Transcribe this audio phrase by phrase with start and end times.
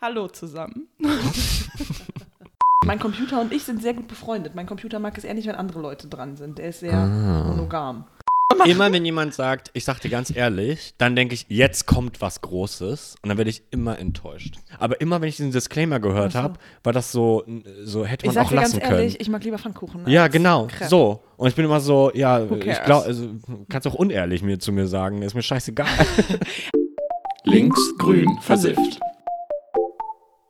[0.00, 0.86] Hallo zusammen.
[2.86, 4.54] mein Computer und ich sind sehr gut befreundet.
[4.54, 6.58] Mein Computer mag es eher nicht, wenn andere Leute dran sind.
[6.58, 7.44] Der ist sehr Ah.
[7.48, 8.04] monogam.
[8.64, 12.40] Immer wenn jemand sagt, ich sag dir ganz ehrlich, dann denke ich, jetzt kommt was
[12.40, 14.56] Großes und dann werde ich immer enttäuscht.
[14.78, 17.44] Aber immer wenn ich diesen Disclaimer gehört habe, war das so,
[17.84, 19.22] so hätte Ich man sag auch dir ganz lassen ehrlich, können.
[19.22, 20.08] ich mag lieber Pfannkuchen.
[20.08, 20.88] Ja, als genau, Crepe.
[20.88, 21.20] so.
[21.36, 23.28] Und ich bin immer so, ja, ich glaube, also,
[23.68, 25.86] kannst auch unehrlich mir zu mir sagen, ist mir scheißegal.
[27.44, 28.98] Links, grün, versifft.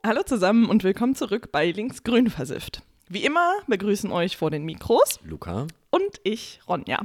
[0.01, 2.81] Hallo zusammen und willkommen zurück bei Linksgrün versifft.
[3.09, 5.67] Wie immer begrüßen euch vor den Mikros Luca?
[5.89, 7.01] und ich, Ronja.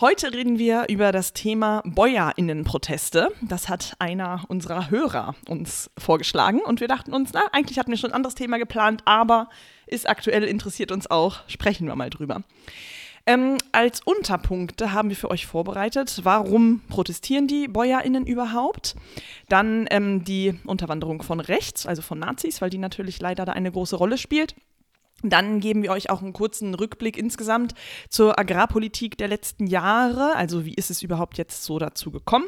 [0.00, 3.28] Heute reden wir über das Thema Bäuerinnenproteste.
[3.40, 7.98] Das hat einer unserer Hörer uns vorgeschlagen und wir dachten uns, na, eigentlich hatten wir
[7.98, 9.48] schon ein anderes Thema geplant, aber
[9.86, 12.42] ist aktuell, interessiert uns auch, sprechen wir mal drüber.
[13.28, 18.96] Ähm, als Unterpunkte haben wir für euch vorbereitet, warum protestieren die BäuerInnen überhaupt?
[19.50, 23.70] Dann ähm, die Unterwanderung von rechts, also von Nazis, weil die natürlich leider da eine
[23.70, 24.54] große Rolle spielt.
[25.22, 27.74] Dann geben wir euch auch einen kurzen Rückblick insgesamt
[28.08, 30.36] zur Agrarpolitik der letzten Jahre.
[30.36, 32.46] Also wie ist es überhaupt jetzt so dazu gekommen?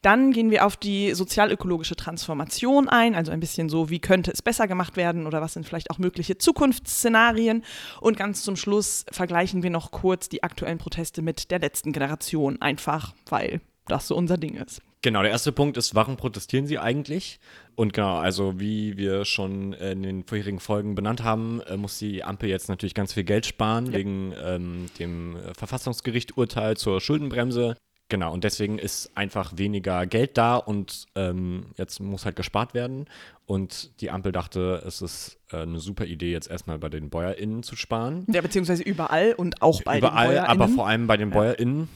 [0.00, 4.42] Dann gehen wir auf die sozialökologische Transformation ein, also ein bisschen so, wie könnte es
[4.42, 7.64] besser gemacht werden oder was sind vielleicht auch mögliche Zukunftsszenarien.
[8.00, 12.62] Und ganz zum Schluss vergleichen wir noch kurz die aktuellen Proteste mit der letzten Generation,
[12.62, 14.82] einfach weil das so unser Ding ist.
[15.04, 17.38] Genau, der erste Punkt ist, warum protestieren sie eigentlich?
[17.74, 22.24] Und genau, also wie wir schon in den vorherigen Folgen benannt haben, äh, muss die
[22.24, 23.92] Ampel jetzt natürlich ganz viel Geld sparen Ja.
[23.92, 27.76] wegen ähm, dem äh, Verfassungsgericht-Urteil zur Schuldenbremse.
[28.08, 33.04] Genau, und deswegen ist einfach weniger Geld da und ähm, jetzt muss halt gespart werden.
[33.44, 37.62] Und die Ampel dachte, es ist äh, eine super Idee, jetzt erstmal bei den BäuerInnen
[37.62, 38.24] zu sparen.
[38.32, 40.74] Ja, beziehungsweise überall und auch bei Überall, den aber BäuerInnen.
[40.76, 41.88] vor allem bei den Ja.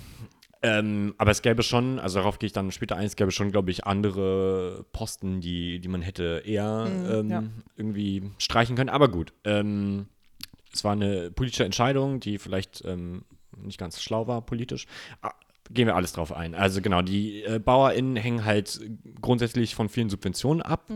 [0.63, 3.53] Ähm, aber es gäbe schon, also darauf gehe ich dann später ein, es gäbe schon,
[3.53, 7.43] glaube ich, andere Posten, die, die man hätte eher ähm, Mhm, ja.
[7.77, 8.89] irgendwie streichen können.
[8.89, 10.07] Aber gut, ähm,
[10.73, 13.25] es war eine politische Entscheidung, die vielleicht ähm,
[13.57, 14.87] nicht ganz schlau war politisch.
[15.23, 15.33] Ah,
[15.71, 16.55] Gehen wir alles drauf ein.
[16.55, 18.81] Also genau, die äh, BauerInnen hängen halt
[19.21, 20.91] grundsätzlich von vielen Subventionen ab.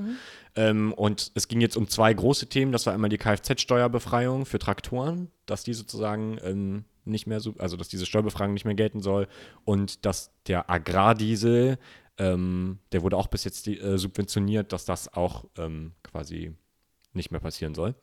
[0.57, 2.73] Ähm, und es ging jetzt um zwei große Themen.
[2.73, 7.77] Das war einmal die Kfz-Steuerbefreiung für Traktoren, dass die sozusagen ähm, nicht mehr, so, also
[7.77, 9.29] dass diese Steuerbefreiung nicht mehr gelten soll.
[9.65, 11.79] Und dass der Agrardiesel,
[12.19, 16.53] ähm, der wurde auch bis jetzt die, äh, subventioniert, dass das auch ähm, quasi
[17.13, 17.95] nicht mehr passieren soll.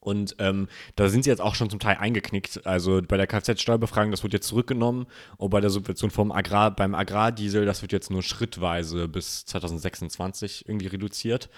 [0.00, 2.64] Und ähm, da sind sie jetzt auch schon zum Teil eingeknickt.
[2.64, 5.06] Also bei der Kfz-Steuerbefreiung, das wird jetzt zurückgenommen.
[5.36, 10.68] Und bei der Subvention vom Agrar, beim Agrardiesel, das wird jetzt nur schrittweise bis 2026
[10.68, 11.50] irgendwie reduziert.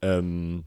[0.00, 0.64] Ähm,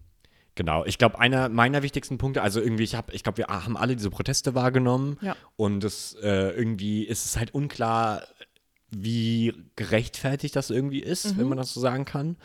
[0.55, 3.77] genau, ich glaube, einer meiner wichtigsten Punkte, also irgendwie, ich habe, ich glaube, wir haben
[3.77, 5.17] alle diese Proteste wahrgenommen.
[5.21, 5.35] Ja.
[5.55, 8.23] Und es äh, irgendwie ist es halt unklar,
[8.89, 12.37] wie gerechtfertigt das irgendwie ist, wenn man das so sagen kann.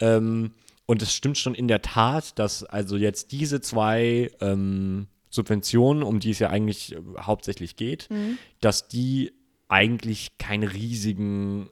[0.00, 0.52] Ähm,
[0.86, 6.20] und es stimmt schon in der Tat, dass also jetzt diese zwei ähm, Subventionen, um
[6.20, 8.08] die es ja eigentlich äh, hauptsächlich geht,
[8.60, 9.32] dass die
[9.68, 11.68] eigentlich keine riesigen,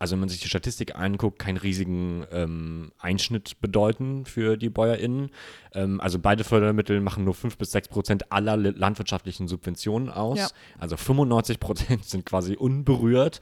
[0.00, 5.30] also wenn man sich die Statistik anguckt, keinen riesigen ähm, Einschnitt bedeuten für die BäuerInnen.
[5.74, 10.38] Ähm, also beide Fördermittel machen nur 5 bis 6 Prozent aller li- landwirtschaftlichen Subventionen aus.
[10.38, 10.48] Ja.
[10.78, 13.40] Also 95 Prozent sind quasi unberührt.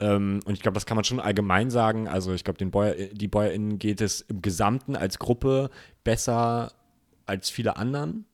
[0.00, 2.08] Ähm, und ich glaube, das kann man schon allgemein sagen.
[2.08, 5.68] Also ich glaube, den Bäuer, die BäuerInnen geht es im Gesamten als Gruppe
[6.04, 6.72] besser
[7.26, 8.24] als viele anderen.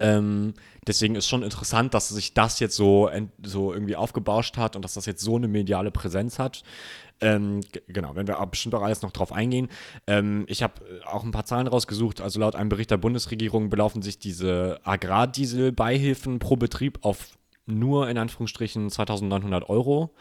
[0.00, 0.54] Ähm,
[0.86, 3.10] deswegen ist schon interessant, dass sich das jetzt so,
[3.42, 6.64] so irgendwie aufgebauscht hat und dass das jetzt so eine mediale Präsenz hat.
[7.20, 9.68] Ähm, genau, wenn wir bestimmt auch alles noch drauf eingehen.
[10.06, 12.22] Ähm, ich habe äh, auch ein paar Zahlen rausgesucht.
[12.22, 18.16] Also laut einem Bericht der Bundesregierung belaufen sich diese Agrardieselbeihilfen pro Betrieb auf nur in
[18.16, 20.14] Anführungsstrichen 2900 Euro.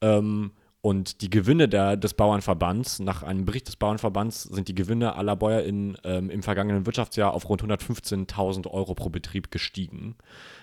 [0.00, 0.50] Ähm,
[0.82, 5.36] und die Gewinne der, des Bauernverbands, nach einem Bericht des Bauernverbands, sind die Gewinne aller
[5.36, 10.16] BäuerInnen ähm, im vergangenen Wirtschaftsjahr auf rund 115.000 Euro pro Betrieb gestiegen.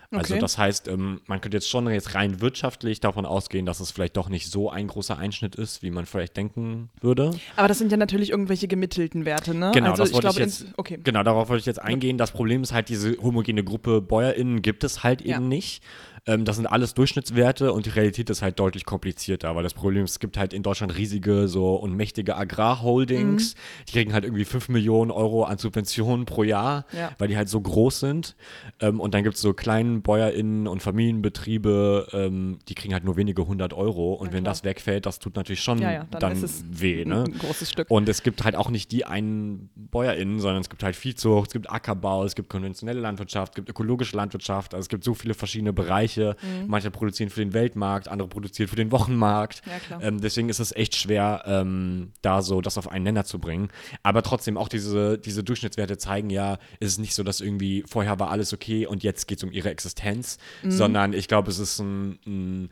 [0.10, 0.40] Also Okay.
[0.42, 4.16] das heißt, ähm, man könnte jetzt schon jetzt rein wirtschaftlich davon ausgehen, dass es vielleicht
[4.16, 7.32] doch nicht so ein großer Einschnitt ist, wie man vielleicht denken würde.
[7.58, 9.72] Aber das sind ja natürlich irgendwelche gemittelten Werte, ne?
[9.74, 10.62] Genau, also das wollte ich glaube, jetzt.
[10.62, 10.98] ins- okay.
[11.04, 12.18] Genau, darauf wollte ich jetzt eingehen.
[12.18, 15.36] Das Problem ist halt, diese homogene Gruppe BäuerInnen gibt es halt Ja.
[15.38, 15.84] eben nicht.
[16.28, 20.04] Ähm, das sind alles Durchschnittswerte und die Realität ist halt deutlich komplizierter, weil das Problem
[20.04, 23.60] ist, es gibt halt in Deutschland riesige so und mächtige Agrarholdings, Mhm.
[23.88, 27.12] die kriegen halt irgendwie 5 Millionen Euro an Subventionen pro Jahr, Ja.
[27.18, 28.36] weil die halt so groß sind.
[28.80, 33.16] Ähm, und dann gibt es so kleinen BäuerInnen und Familienbetriebe, ähm, die kriegen halt nur
[33.18, 34.14] wenige hundert Euro.
[34.14, 34.54] Und wenn klar.
[34.54, 37.24] das wegfällt, das tut natürlich schon Ja, ja, dann dann weh, ne?
[37.26, 37.90] Ein großes Stück.
[37.90, 41.54] Und es gibt halt auch nicht die einen BäuerInnen, sondern es gibt halt Viehzucht, es
[41.54, 45.34] gibt Ackerbau, es gibt konventionelle Landwirtschaft, es gibt ökologische Landwirtschaft, also es gibt so viele
[45.34, 46.36] verschiedene Bereiche, Bereiche.
[46.68, 49.62] Manche produzieren für den Weltmarkt, andere produzieren für den Wochenmarkt.
[49.90, 50.02] Ja.
[50.02, 53.70] Ähm, deswegen ist es echt schwer, ähm, da so das auf einen Nenner zu bringen.
[54.04, 58.20] Aber trotzdem, auch diese, diese Durchschnittswerte zeigen ja, ist es nicht so, dass irgendwie vorher
[58.20, 60.72] war alles okay und jetzt geht es um ihre Existenz, Mhm.
[60.72, 62.70] sondern ich glaube, es ist ein, ein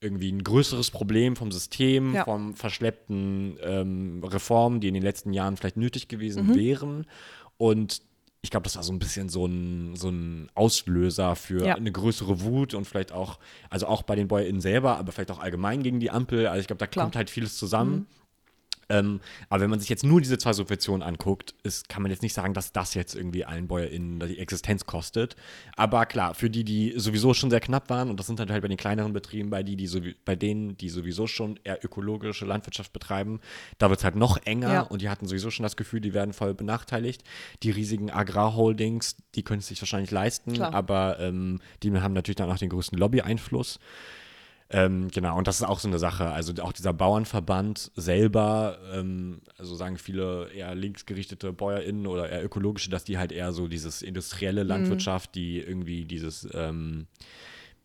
[0.00, 2.24] irgendwie ein größeres Problem vom System, Ja.
[2.24, 6.54] vom verschleppten ähm, Reformen, die in den letzten Jahren vielleicht nötig gewesen Mhm.
[6.54, 7.06] wären.
[7.56, 8.02] Und
[8.42, 11.74] ich glaube, das war so ein bisschen so ein, so ein Auslöser für Ja.
[11.74, 13.38] eine größere Wut und vielleicht auch,
[13.68, 16.46] also auch bei den BäuerInnen selber, aber vielleicht auch allgemein gegen die Ampel.
[16.46, 17.04] Also ich glaube, da Klar.
[17.06, 18.06] kommt halt vieles zusammen.
[18.90, 22.22] Ähm, aber wenn man sich jetzt nur diese zwei Subventionen anguckt, ist, kann man jetzt
[22.22, 25.36] nicht sagen, dass das jetzt irgendwie allen BäuerInnen die Existenz kostet.
[25.76, 28.62] Aber klar, für die, die sowieso schon sehr knapp waren, und das sind halt, halt
[28.62, 32.46] bei den kleineren Betrieben, bei, die, die sowie- bei denen, die sowieso schon eher ökologische
[32.46, 33.40] Landwirtschaft betreiben,
[33.78, 34.80] da wird es halt noch enger Ja.
[34.82, 37.22] und die hatten sowieso schon das Gefühl, die werden voll benachteiligt.
[37.62, 40.72] Die riesigen Agrarholdings, die können es sich wahrscheinlich leisten, Klar.
[40.74, 43.78] aber ähm, die haben natürlich dann auch den größten Lobby-Einfluss.
[44.70, 46.30] Ähm, genau, und das ist auch so eine Sache.
[46.30, 52.90] Also auch dieser Bauernverband selber, ähm, also sagen viele eher linksgerichtete BäuerInnen oder eher ökologische,
[52.90, 57.06] dass die halt eher so dieses industrielle Landwirtschaft, die irgendwie dieses, ähm,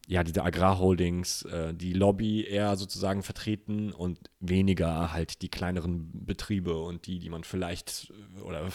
[0.06, 6.78] ja, diese Agrarholdings, äh, die Lobby eher sozusagen vertreten und weniger halt die kleineren Betriebe
[6.78, 8.68] und die, die man vielleicht äh, oder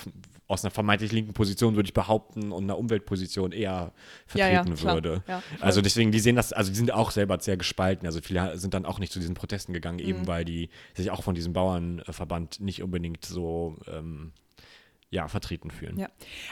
[0.47, 3.93] aus einer vermeintlich linken Position würde ich behaupten und einer Umweltposition eher
[4.35, 4.95] Ja, ja, vertreten klar.
[4.95, 5.23] würde.
[5.29, 8.07] Ja, also deswegen, die sehen das, also die sind auch selber sehr gespalten.
[8.07, 10.05] Also viele sind dann auch nicht zu diesen Protesten gegangen, Mhm.
[10.09, 14.33] eben weil die sich auch von diesem Bauernverband nicht unbedingt so ähm,
[15.11, 15.99] ja, vertreten fühlen.
[15.99, 16.09] Ja,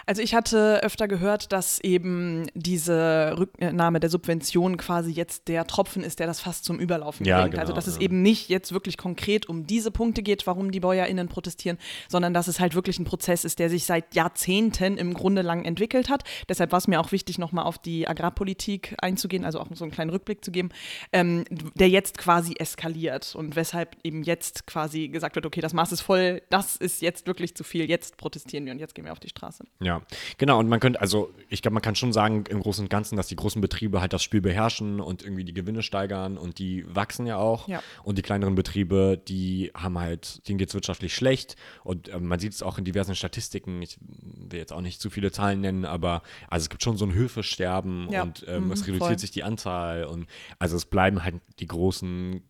[0.06, 6.03] also ich hatte öfter gehört, dass eben diese Rücknahme der Subvention quasi jetzt der Tropfen
[6.03, 7.53] ist, der das fast zum Überlaufen Ja, bringt.
[7.53, 8.03] genau, also dass es ja.
[8.03, 11.76] eben nicht jetzt wirklich konkret um diese Punkte geht, warum die BäuerInnen protestieren,
[12.08, 15.67] sondern dass es halt wirklich ein Prozess ist, der sich seit Jahrzehnten im Grunde lang
[15.67, 16.25] entwickelt hat.
[16.49, 19.93] Deshalb war es mir auch wichtig, nochmal auf die Agrarpolitik einzugehen, also auch so einen
[19.93, 20.70] kleinen Rückblick zu geben,
[21.12, 21.44] ähm,
[21.75, 26.00] der jetzt quasi eskaliert und weshalb eben jetzt quasi gesagt wird, okay, das Maß ist
[26.00, 29.20] voll, das ist jetzt wirklich zu viel, jetzt protestieren wir und jetzt gehen wir auf
[29.20, 29.64] die Straße.
[29.81, 30.02] Ja,
[30.38, 30.58] genau.
[30.58, 33.26] Und man könnte, also ich glaube, man kann schon sagen im Großen und Ganzen, dass
[33.28, 37.26] die großen Betriebe halt das Spiel beherrschen und irgendwie die Gewinne steigern und die wachsen
[37.26, 37.69] ja auch.
[37.69, 37.82] Ja.
[38.04, 41.56] Und die kleineren Betriebe, die haben halt, denen geht es wirtschaftlich schlecht.
[41.84, 43.82] Und ähm, man sieht es auch in diversen Statistiken.
[43.82, 47.04] Ich will jetzt auch nicht zu viele Zahlen nennen, aber also es gibt schon so
[47.04, 48.22] ein Höfesterben Ja.
[48.22, 49.19] und ähm, Mhm, es reduziert voll.
[49.19, 50.04] sich die Anzahl.
[50.04, 50.26] Und
[50.58, 52.43] also es bleiben halt die großen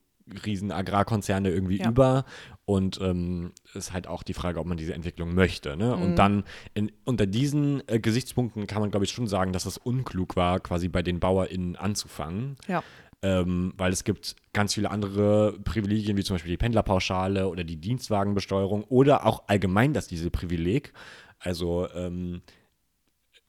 [0.44, 1.88] riesen Agrarkonzerne irgendwie Ja.
[1.88, 2.24] über
[2.64, 5.76] und ähm, ist halt auch die Frage, ob man diese Entwicklung möchte.
[5.76, 5.94] Ne?
[5.94, 6.44] Und dann
[6.74, 10.58] in, unter diesen äh, Gesichtspunkten kann man, glaube ich, schon sagen, dass es unklug war,
[10.60, 12.56] quasi bei den BauerInnen anzufangen.
[12.66, 12.82] Ja.
[13.22, 17.76] Ähm, weil es gibt ganz viele andere Privilegien, wie zum Beispiel die Pendlerpauschale oder die
[17.76, 20.92] Dienstwagenbesteuerung oder auch allgemein das diese Privileg.
[21.38, 22.42] Also, ähm,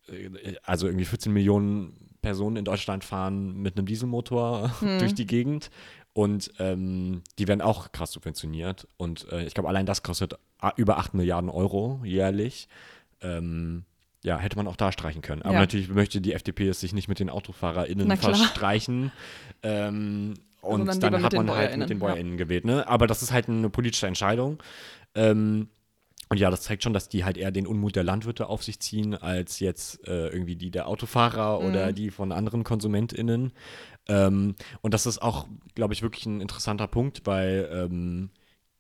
[0.08, 5.70] äh, also irgendwie 14 Millionen Personen in Deutschland fahren mit einem Dieselmotor durch die Gegend
[6.18, 8.88] und ähm, die werden auch krass subventioniert.
[8.98, 12.68] Und äh, ich glaube, allein das kostet a- über 8 Milliarden Euro jährlich.
[13.22, 13.86] Ähm,
[14.24, 15.44] ja, hätte man auch da streichen können.
[15.44, 15.60] Aber Ja.
[15.60, 19.12] natürlich möchte die FDP es sich nicht mit den AutofahrerInnen verstreichen.
[19.62, 22.04] Ähm, und dann hat man halt mit BäuerInnen, den ja.
[22.08, 22.66] BäuerInnen gewählt.
[22.66, 22.88] Ne?
[22.88, 24.58] Aber das ist halt eine politische Entscheidung.
[25.14, 25.70] Ähm,
[26.30, 28.80] und ja, das zeigt schon, dass die halt eher den Unmut der Landwirte auf sich
[28.80, 31.66] ziehen, als jetzt äh, irgendwie die der Autofahrer Mhm.
[31.68, 33.54] oder die von anderen KonsumentInnen.
[34.10, 38.30] Ähm, und das ist auch, glaube ich, wirklich ein interessanter Punkt, weil ähm,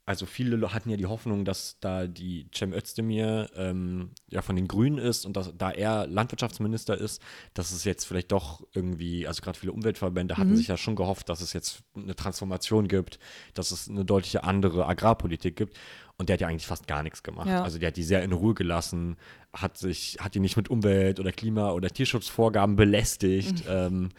[0.05, 4.69] also viele hatten ja die Hoffnung, dass da die Cem Özdemir ähm, ja von den
[4.69, 7.21] Grünen ist und dass, da er Landwirtschaftsminister ist,
[7.53, 10.55] dass es jetzt vielleicht doch irgendwie, also gerade viele Umweltverbände hatten Mhm.
[10.55, 13.19] sich ja schon gehofft, dass es jetzt eine Transformation gibt,
[13.53, 15.77] dass es eine deutliche andere Agrarpolitik gibt.
[16.17, 17.49] Und der hat ja eigentlich fast gar nichts gemacht.
[17.49, 17.63] Ja.
[17.63, 19.17] Also der hat die sehr in Ruhe gelassen,
[19.61, 23.71] hat sich, hat die nicht mit Umwelt- oder Klima- oder Tierschutzvorgaben belästigt, Mhm.
[23.71, 24.09] ähm,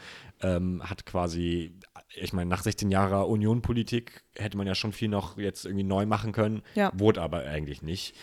[0.41, 1.73] ähm, hat quasi,
[2.15, 6.07] ich meine, nach 16 Jahren Unionpolitik hätte man ja schon viel noch jetzt irgendwie neu
[6.07, 6.93] machen können, Ja.
[6.95, 8.15] wurde aber eigentlich nicht.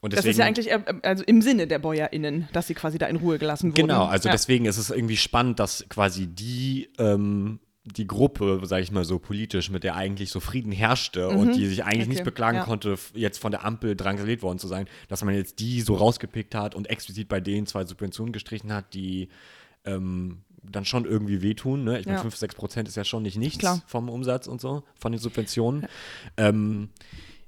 [0.00, 3.06] Und Das ist ja eigentlich äh, also im Sinne der BäuerInnen, dass sie quasi da
[3.06, 3.88] in Ruhe gelassen wurden.
[3.88, 4.32] Genau, also ja.
[4.32, 7.58] deswegen ist es irgendwie spannend, dass quasi die, ähm,
[7.96, 11.66] die Gruppe, sage ich mal so politisch, mit der eigentlich so Frieden herrschte und die
[11.66, 12.02] sich eigentlich Mhm.
[12.02, 12.64] Okay, nicht beklagen ja.
[12.64, 16.54] konnte, jetzt von der Ampel drangsaliert worden zu sein, dass man jetzt die so rausgepickt
[16.54, 19.28] hat und explizit bei denen zwei Subventionen gestrichen hat, die
[19.84, 21.84] ähm, dann schon irgendwie wehtun.
[21.84, 21.98] Ne?
[22.00, 22.22] Ich meine, Ja.
[22.22, 23.82] 5, 6 Prozent ist ja schon nicht nichts Klar.
[23.86, 25.86] vom Umsatz und so, von den Subventionen.
[26.36, 26.90] Ähm,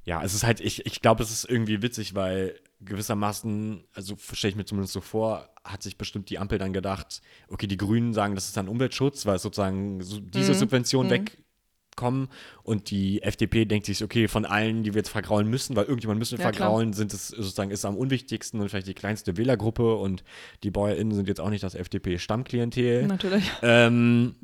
[0.04, 4.50] ja, es ist halt, ich, ich glaube, es ist irgendwie witzig, weil gewissermaßen, also stelle
[4.50, 8.14] ich mir zumindest so vor, hat sich bestimmt die Ampel dann gedacht, okay, die Grünen
[8.14, 12.28] sagen, das ist dann Umweltschutz, weil sozusagen so diese Subventionen wegkommen
[12.62, 16.18] und die FDP denkt sich, okay, von allen, die wir jetzt vergraulen müssen, weil irgendjemand
[16.18, 16.68] müssen wir Ja, klar.
[16.70, 20.24] vergraulen, sind es sozusagen ist am unwichtigsten und vielleicht die kleinste Wählergruppe und
[20.62, 23.06] die BäuerInnen sind jetzt auch nicht das FDP-Stammklientel.
[23.06, 23.50] Natürlich.
[23.62, 24.34] Ähm,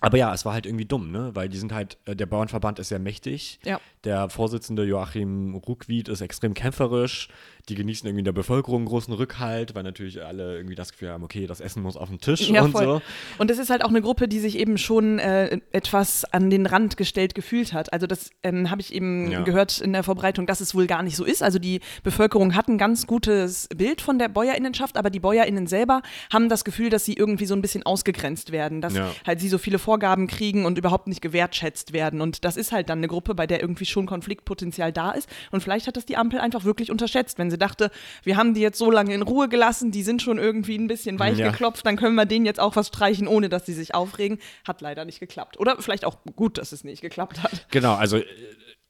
[0.00, 1.30] Aber ja, es war halt irgendwie dumm, ne?
[1.34, 3.58] Weil die sind halt, äh, der Bauernverband ist sehr mächtig.
[3.64, 3.80] Ja.
[4.04, 7.28] Der Vorsitzende Joachim Ruckwied ist extrem kämpferisch.
[7.70, 11.24] Die genießen irgendwie in der Bevölkerung großen Rückhalt, weil natürlich alle irgendwie das Gefühl haben,
[11.24, 12.84] okay, das Essen muss auf den Tisch Ja, und voll.
[12.84, 13.02] so.
[13.38, 16.66] Und es ist halt auch eine Gruppe, die sich eben schon äh, etwas an den
[16.66, 17.90] Rand gestellt gefühlt hat.
[17.94, 19.40] Also das ähm, habe ich eben Ja.
[19.42, 21.42] gehört in der Vorbereitung, dass es wohl gar nicht so ist.
[21.42, 26.02] Also die Bevölkerung hat ein ganz gutes Bild von der Bäuerinnenschaft, aber die Bäuerinnen selber
[26.30, 28.94] haben das Gefühl, dass sie irgendwie so ein bisschen ausgegrenzt werden, dass
[29.26, 32.20] halt sie so viele Vorgaben kriegen und überhaupt nicht gewertschätzt werden.
[32.20, 35.28] Und das ist halt dann eine Gruppe, bei der irgendwie schon Konfliktpotenzial da ist.
[35.52, 37.90] Und vielleicht hat das die Ampel einfach wirklich unterschätzt, wenn sie dachte,
[38.22, 41.18] wir haben die jetzt so lange in Ruhe gelassen, die sind schon irgendwie ein bisschen
[41.18, 41.50] weich Ja.
[41.50, 44.38] geklopft, dann können wir denen jetzt auch was streichen, ohne dass sie sich aufregen.
[44.66, 45.60] Hat leider nicht geklappt.
[45.60, 47.66] Oder vielleicht auch gut, dass es nicht geklappt hat.
[47.70, 48.24] Genau, also äh,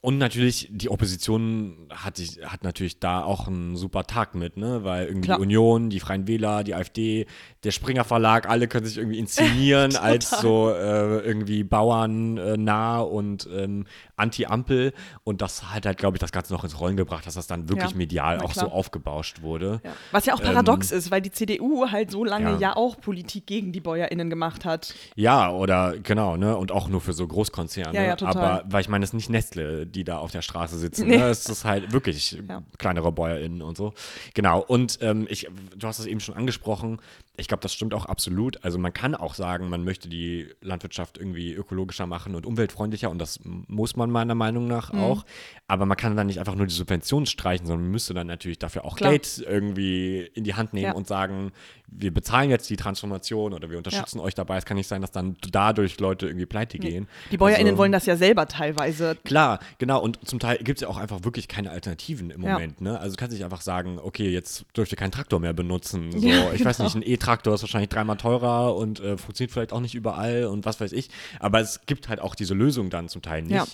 [0.05, 4.83] und natürlich, die Opposition hat, sich, hat natürlich da auch einen super Tag mit, ne?
[4.83, 5.39] Weil irgendwie Klar.
[5.39, 7.25] die Union, die Freien Wähler, die AfD,
[7.63, 13.49] der Springer Verlag, alle können sich irgendwie inszenieren als so äh, irgendwie Bauern äh, und
[13.51, 13.85] ähm,
[14.15, 14.93] Anti-Ampel.
[15.23, 17.67] Und das hat halt, glaube ich, das Ganze noch ins Rollen gebracht, dass das dann
[17.67, 19.81] wirklich Ja, medial auch so aufgebauscht wurde.
[19.83, 19.91] Ja.
[20.11, 22.59] Was ja auch paradox ist, weil die CDU halt so lange Ja.
[22.59, 22.75] ja.
[22.75, 24.93] auch Politik gegen die BäuerInnen gemacht hat.
[25.15, 26.55] Ja, oder genau, ne?
[26.55, 27.95] Und auch nur für so Großkonzerne.
[27.95, 28.37] Ja, ja, total.
[28.37, 31.07] Aber weil ich meine, es ist nicht Nestle, die da auf der Straße sitzen.
[31.07, 31.17] Nee.
[31.17, 31.29] Ne?
[31.29, 32.61] Es ist halt wirklich Ja.
[32.77, 33.93] kleinere BäuerInnen und so.
[34.33, 34.61] Genau.
[34.61, 36.99] Und ähm, ich, du hast es eben schon angesprochen.
[37.37, 38.63] Ich glaube, das stimmt auch absolut.
[38.63, 43.17] Also man kann auch sagen, man möchte die Landwirtschaft irgendwie ökologischer machen und umweltfreundlicher und
[43.19, 44.99] das muss man meiner Meinung nach Mhm.
[44.99, 45.25] auch.
[45.67, 48.59] Aber man kann dann nicht einfach nur die Subventionen streichen, sondern man müsste dann natürlich
[48.59, 49.11] dafür auch Klar.
[49.11, 50.93] Geld irgendwie in die Hand nehmen Ja.
[50.93, 51.51] und sagen,
[51.87, 54.57] wir bezahlen jetzt die Transformation oder wir unterstützen euch dabei.
[54.57, 57.07] Es kann nicht sein, dass dann dadurch Leute irgendwie pleite gehen.
[57.31, 59.15] Die BäuerInnen Also- wollen das ja selber teilweise.
[59.23, 60.01] Klar, genau.
[60.01, 62.53] Und zum Teil gibt es ja auch einfach wirklich keine Alternativen im Ja.
[62.53, 62.81] Moment.
[62.81, 62.99] Ne?
[62.99, 66.11] Also du kannst nicht einfach sagen, okay, jetzt dürft ihr keinen Traktor mehr benutzen.
[66.11, 66.87] So, Ja, ich weiß genau.
[66.89, 70.65] nicht, ein E-Traktor ist wahrscheinlich dreimal teurer und äh, funktioniert vielleicht auch nicht überall und
[70.65, 71.09] was weiß ich.
[71.39, 73.51] Aber es gibt halt auch diese Lösung dann zum Teil nicht.
[73.53, 73.65] Ja.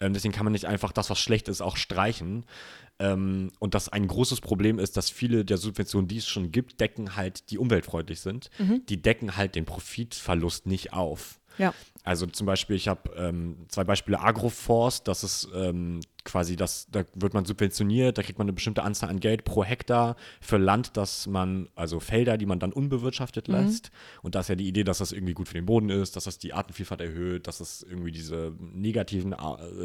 [0.00, 2.44] Ähm, deswegen kann man nicht einfach das, was schlecht ist, auch streichen.
[3.00, 6.80] Ähm, und das ein großes Problem ist, dass viele der Subventionen, die es schon gibt,
[6.80, 8.82] decken halt, die umweltfreundlich sind, Mhm.
[8.88, 11.38] die decken halt den Profitverlust nicht auf.
[11.58, 11.74] Ja.
[12.04, 17.04] Also zum Beispiel, ich habe ähm, zwei Beispiele Agroforst, das ist ähm, quasi das, da
[17.14, 20.96] wird man subventioniert, da kriegt man eine bestimmte Anzahl an Geld pro Hektar für Land,
[20.98, 23.90] das man, also Felder, die man dann unbewirtschaftet lässt.
[24.22, 26.24] Und da ist ja die Idee, dass das irgendwie gut für den Boden ist, dass
[26.24, 29.36] das die Artenvielfalt erhöht, dass es irgendwie diese negativen äh,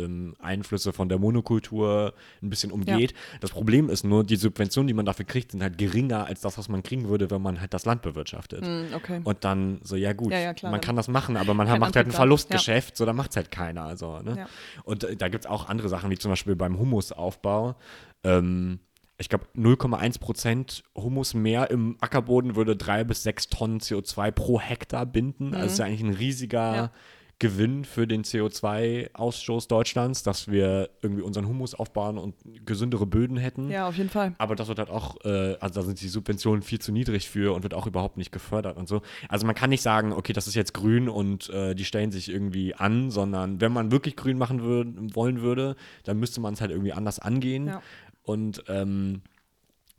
[0.03, 3.13] ähm, Einflüsse von der Monokultur ein bisschen umgeht.
[3.39, 6.57] Das Problem ist nur, die Subventionen, die man dafür kriegt, sind halt geringer als das,
[6.57, 8.65] was man kriegen würde, wenn man halt das Land bewirtschaftet.
[8.65, 9.21] Hm, okay.
[9.23, 11.81] Und dann so, ja gut, Ja, ja, klar, man kann das machen, aber man macht
[11.81, 12.15] halt ein Antrieb.
[12.15, 13.85] Verlustgeschäft, so da macht es halt keiner.
[13.85, 14.35] Also, ne?
[14.39, 14.47] Ja.
[14.83, 17.75] Und äh, da gibt es auch andere Sachen, wie zum Beispiel beim Humusaufbau.
[18.23, 18.79] Ähm,
[19.17, 24.59] ich glaube, 0,1 Prozent Humus mehr im Ackerboden würde drei bis sechs Tonnen CO2 pro
[24.59, 25.53] Hektar binden.
[25.53, 26.75] Also ist ja eigentlich ein riesiger Mhm.
[26.75, 26.91] Ja.
[27.43, 32.35] Gewinn für den CO2-Ausstoß Deutschlands, dass wir irgendwie unseren Humus aufbauen und
[32.65, 33.69] gesündere Böden hätten.
[33.69, 34.33] Ja, auf jeden Fall.
[34.37, 37.53] Aber das wird halt auch, äh, also da sind die Subventionen viel zu niedrig für
[37.53, 39.01] und wird auch überhaupt nicht gefördert und so.
[39.27, 42.29] Also man kann nicht sagen, okay, das ist jetzt grün und äh, die stellen sich
[42.29, 46.61] irgendwie an, sondern wenn man wirklich grün machen würd, wollen würde, dann müsste man es
[46.61, 47.67] halt irgendwie anders angehen.
[47.67, 47.81] Ja.
[48.23, 49.21] Und ähm,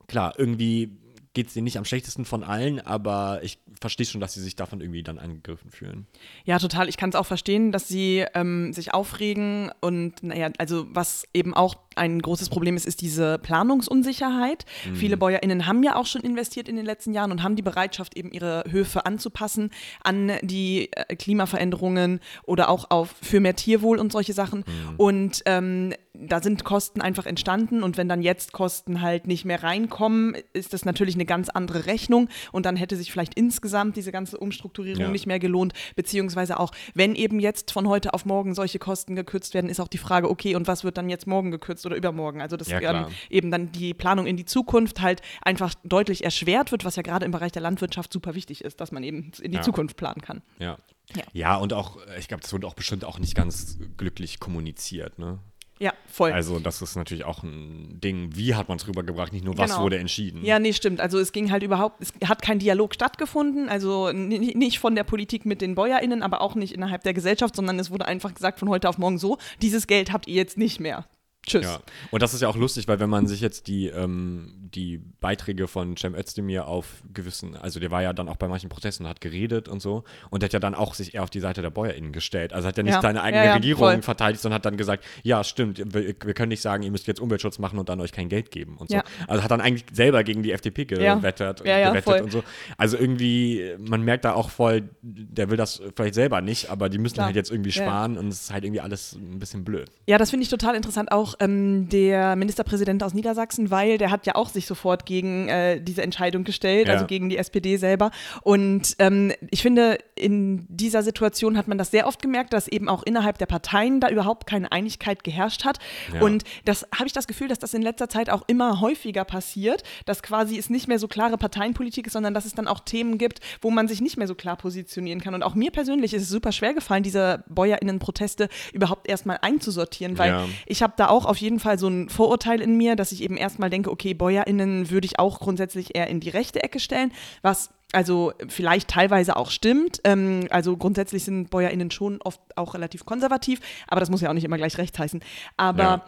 [0.07, 0.97] klar, irgendwie
[1.35, 4.55] geht es denen nicht am schlechtesten von allen, aber ich verstehe schon, dass sie sich
[4.55, 6.07] davon irgendwie dann angegriffen fühlen.
[6.45, 6.89] Ja, total.
[6.89, 11.53] Ich kann es auch verstehen, dass sie ähm, sich aufregen und naja, also was eben
[11.53, 14.65] auch ein großes Problem ist, ist diese Planungsunsicherheit.
[14.95, 18.17] Viele BäuerInnen haben ja auch schon investiert in den letzten Jahren und haben die Bereitschaft,
[18.17, 19.71] eben ihre Höfe anzupassen
[20.03, 24.65] an die äh, Klimaveränderungen oder auch auf für mehr Tierwohl und solche Sachen.
[24.97, 29.63] Und ähm, da sind Kosten einfach entstanden und wenn dann jetzt Kosten halt nicht mehr
[29.65, 34.13] reinkommen, ist das natürlich eine ganz andere Rechnung und dann hätte sich vielleicht insgesamt diese
[34.13, 35.11] ganze Umstrukturierung Ja.
[35.11, 39.55] nicht mehr gelohnt, beziehungsweise auch, wenn eben jetzt von heute auf morgen solche Kosten gekürzt
[39.55, 42.41] werden, ist auch die Frage, okay, und was wird dann jetzt morgen gekürzt oder übermorgen?
[42.41, 46.71] Also, dass Ja, ähm, eben dann die Planung in die Zukunft halt einfach deutlich erschwert
[46.73, 49.51] wird, was ja gerade im Bereich der Landwirtschaft super wichtig ist, dass man eben in
[49.51, 49.63] die Ja.
[49.63, 50.43] Zukunft planen kann.
[50.59, 50.77] Ja.
[51.15, 51.23] Ja.
[51.33, 55.19] Ja, und auch, äh, ich glaube, das wurde auch bestimmt auch nicht ganz glücklich kommuniziert,
[55.19, 55.39] ne?
[55.81, 56.31] Ja, voll.
[56.33, 58.31] Also, das ist natürlich auch ein Ding.
[58.37, 59.33] Wie hat man es rübergebracht?
[59.33, 59.83] Nicht nur, was Genau.
[59.83, 60.45] wurde entschieden.
[60.45, 61.01] Ja, nee, stimmt.
[61.01, 65.45] Also es ging halt überhaupt, es hat kein Dialog stattgefunden, also nicht von der Politik
[65.47, 68.69] mit den BäuerInnen, aber auch nicht innerhalb der Gesellschaft, sondern es wurde einfach gesagt von
[68.69, 71.07] heute auf morgen so, dieses Geld habt ihr jetzt nicht mehr.
[71.47, 71.65] Tschüss.
[71.65, 74.99] Ja, und das ist ja auch lustig, weil wenn man sich jetzt die, ähm, die
[75.21, 79.07] Beiträge von Cem Özdemir auf gewissen, also der war ja dann auch bei manchen Protesten,
[79.07, 81.71] hat geredet und so und hat ja dann auch sich eher auf die Seite der
[81.71, 82.53] BäuerInnen gestellt.
[82.53, 83.03] Also hat er nicht Ja.
[83.03, 84.03] seine eigene Ja, ja, Regierung voll.
[84.03, 87.21] verteidigt, sondern hat dann gesagt, ja, stimmt, wir, wir können nicht sagen, ihr müsst jetzt
[87.21, 88.97] Umweltschutz machen und dann euch kein Geld geben und so.
[88.97, 89.05] Ja.
[89.29, 91.15] Also hat dann eigentlich selber gegen die FDP Ja.
[91.17, 92.43] gewettert, Ja, ja, gewettet und so.
[92.79, 96.99] Also irgendwie, man merkt da auch voll, der will das vielleicht selber nicht, aber die
[96.99, 97.27] müssen Klar.
[97.27, 97.87] halt jetzt irgendwie Ja, ja.
[97.89, 99.91] sparen und es ist halt irgendwie alles ein bisschen blöd.
[100.07, 101.13] Ja, das finde ich total interessant.
[101.13, 105.81] Auch ähm, der Ministerpräsident aus Niedersachsen, weil der hat ja auch sich sofort gegen äh,
[105.81, 106.95] diese Entscheidung gestellt, Ja.
[106.95, 108.11] also gegen die SPD selber.
[108.43, 112.89] Und ähm, ich finde, in dieser Situation hat man das sehr oft gemerkt, dass eben
[112.89, 115.79] auch innerhalb der Parteien da überhaupt keine Einigkeit geherrscht hat.
[116.13, 116.21] Ja.
[116.23, 119.83] Und das habe ich das Gefühl, dass das in letzter Zeit auch immer häufiger passiert,
[120.07, 123.19] dass quasi es nicht mehr so klare Parteienpolitik ist, sondern dass es dann auch Themen
[123.19, 125.35] gibt, wo man sich nicht mehr so klar positionieren kann.
[125.35, 130.31] Und auch mir persönlich ist es super schwer gefallen, diese BäuerInnen-Proteste überhaupt erstmal einzusortieren, weil
[130.31, 130.45] Ja.
[130.67, 133.37] ich habe da auch auf jeden Fall so ein Vorurteil in mir, dass ich eben
[133.37, 137.13] erstmal denke, okay, BäuerInnen würde ich auch grundsätzlich eher in die rechte Ecke stellen,
[137.43, 140.01] was also vielleicht teilweise auch stimmt.
[140.05, 144.35] Ähm, also grundsätzlich sind BäuerInnen schon oft auch relativ konservativ, aber das muss ja auch
[144.35, 145.21] nicht immer gleich rechts heißen.
[145.57, 146.05] Aber Ja.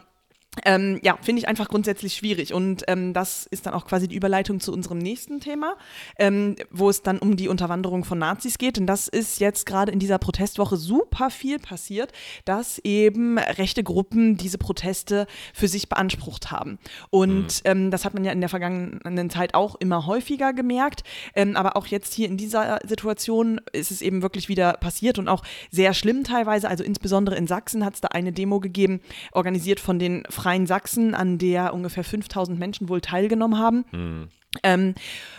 [0.65, 2.53] Ähm, ja, finde ich einfach grundsätzlich schwierig.
[2.53, 5.77] Und ähm, das ist dann auch quasi die Überleitung zu unserem nächsten Thema,
[6.19, 8.79] ähm, wo es dann um die Unterwanderung von Nazis geht.
[8.79, 12.13] Und das ist jetzt gerade in dieser Protestwoche super viel passiert,
[12.45, 16.79] dass eben rechte Gruppen diese Proteste für sich beansprucht haben.
[17.11, 21.03] Und ähm, das hat man ja in der vergangenen Zeit auch immer häufiger gemerkt.
[21.35, 25.29] Ähm, aber auch jetzt hier in dieser Situation ist es eben wirklich wieder passiert und
[25.29, 26.69] auch sehr schlimm teilweise.
[26.69, 29.01] Also insbesondere in Sachsen hat es da eine Demo gegeben,
[29.33, 33.85] organisiert von den Freien Sachsen, an der ungefähr 5000 Menschen wohl teilgenommen haben.
[34.63, 34.95] Ähm,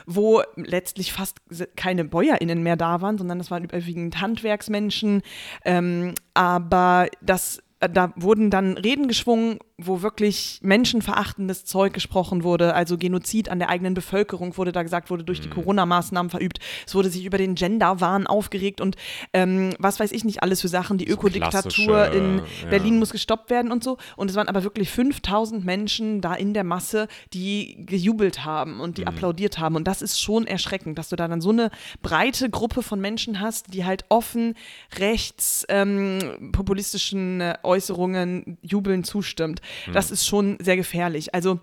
[0.05, 1.39] wo letztlich fast
[1.75, 5.21] keine BäuerInnen mehr da waren, sondern das waren überwiegend Handwerksmenschen.
[5.65, 12.73] Ähm, aber das, äh, da wurden dann Reden geschwungen, wo wirklich menschenverachtendes Zeug gesprochen wurde,
[12.73, 16.57] also Genozid an der eigenen Bevölkerung wurde da gesagt, wurde durch die Corona-Maßnahmen verübt.
[16.87, 18.95] Es wurde sich über den Gender-Wahn aufgeregt und
[19.33, 20.97] ähm, was weiß ich nicht alles für Sachen.
[20.97, 22.69] Die Ökodiktatur in ja.
[22.69, 23.97] Berlin muss gestoppt werden und so.
[24.15, 28.97] Und es waren aber wirklich 5000 Menschen da in der Masse, die gejubelt haben und
[28.97, 29.09] die Mhm.
[29.09, 29.75] applaudiert haben.
[29.75, 31.69] Und das ist schon erschreckend, dass du da dann so eine
[32.01, 34.55] breite Gruppe von Menschen hast, die halt offen
[34.97, 39.61] rechts ähm, populistischen äh, Äußerungen jubeln zustimmt.
[39.93, 41.33] Das ist schon sehr gefährlich.
[41.33, 41.59] Also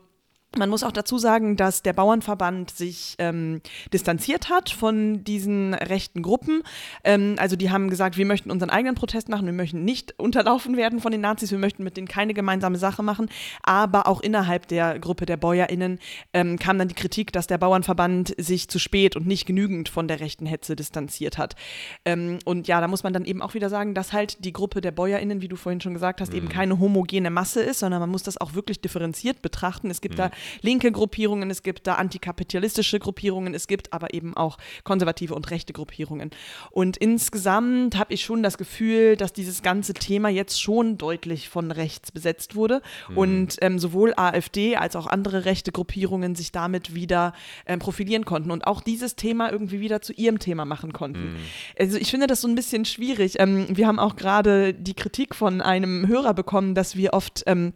[0.57, 3.61] man muss auch dazu sagen, dass der Bauernverband sich ähm,
[3.93, 6.63] distanziert hat von diesen rechten Gruppen.
[7.03, 10.77] Ähm, also die haben gesagt, wir möchten unseren eigenen Protest machen, wir möchten nicht unterlaufen
[10.77, 13.29] werden von den Nazis, wir möchten mit denen keine gemeinsame Sache machen.
[13.63, 15.99] Aber auch innerhalb der Gruppe der BäuerInnen
[16.33, 20.09] ähm, kam dann die Kritik, dass der Bauernverband sich zu spät und nicht genügend von
[20.09, 21.57] der rechten Hetze distanziert hat.
[22.05, 24.81] Ähm, und ja, da muss man dann eben auch wieder sagen, dass halt die Gruppe
[24.81, 28.11] der BäuerInnen, wie du vorhin schon gesagt hast, eben keine homogene Masse ist, sondern man
[28.11, 29.91] muss das auch wirklich differenziert betrachten.
[29.91, 30.31] Es gibt da
[30.63, 35.73] linke Gruppierungen, es gibt da antikapitalistische Gruppierungen, es gibt aber eben auch konservative und rechte
[35.73, 36.31] Gruppierungen.
[36.71, 41.71] Und insgesamt habe ich schon das Gefühl, dass dieses ganze Thema jetzt schon deutlich von
[41.71, 42.83] rechts besetzt wurde
[43.15, 47.33] und ähm, sowohl AfD als auch andere rechte Gruppierungen sich damit wieder
[47.67, 51.37] ähm, profilieren konnten und auch dieses Thema irgendwie wieder zu ihrem Thema machen konnten.
[51.79, 53.37] Also ich finde das so ein bisschen schwierig.
[53.39, 57.73] Ähm, wir haben auch gerade die Kritik von einem Hörer bekommen, dass wir oft ähm,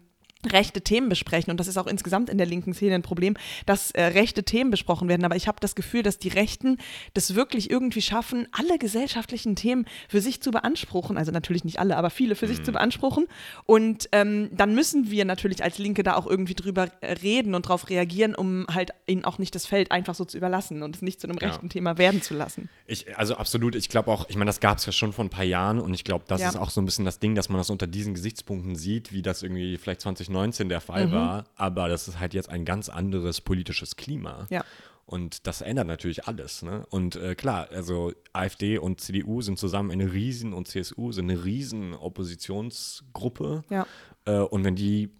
[0.46, 3.34] rechte Themen besprechen und das ist auch insgesamt in der linken Szene ein Problem,
[3.66, 5.24] dass äh, rechte Themen besprochen werden.
[5.24, 6.78] Aber ich habe das Gefühl, dass die Rechten
[7.14, 11.16] das wirklich irgendwie schaffen, alle gesellschaftlichen Themen für sich zu beanspruchen.
[11.18, 13.26] Also natürlich nicht alle, aber viele für sich zu beanspruchen.
[13.64, 17.66] Und ähm, dann müssen wir natürlich als Linke da auch irgendwie drüber äh, reden und
[17.66, 21.02] darauf reagieren, um halt ihnen auch nicht das Feld einfach so zu überlassen und es
[21.02, 21.48] nicht zu einem Ja.
[21.48, 22.68] rechten Thema werden zu lassen.
[22.86, 25.30] Ich, also absolut, ich glaube auch, ich meine, das gab es ja schon vor ein
[25.30, 26.48] paar Jahren und ich glaube, das Ja.
[26.50, 29.22] ist auch so ein bisschen das Ding, dass man das unter diesen Gesichtspunkten sieht, wie
[29.22, 31.12] das irgendwie vielleicht 2019 der Fall Mhm.
[31.12, 34.46] war, aber das ist halt jetzt ein ganz anderes politisches Klima.
[34.50, 34.64] Ja.
[35.06, 36.62] Und das ändert natürlich alles.
[36.62, 36.84] Ne?
[36.90, 41.44] Und äh, klar, also AfD und CDU sind zusammen eine Riesen und CSU sind eine
[41.44, 43.64] riesen Oppositionsgruppe.
[43.70, 43.86] Ja.
[44.26, 45.10] Äh, und wenn die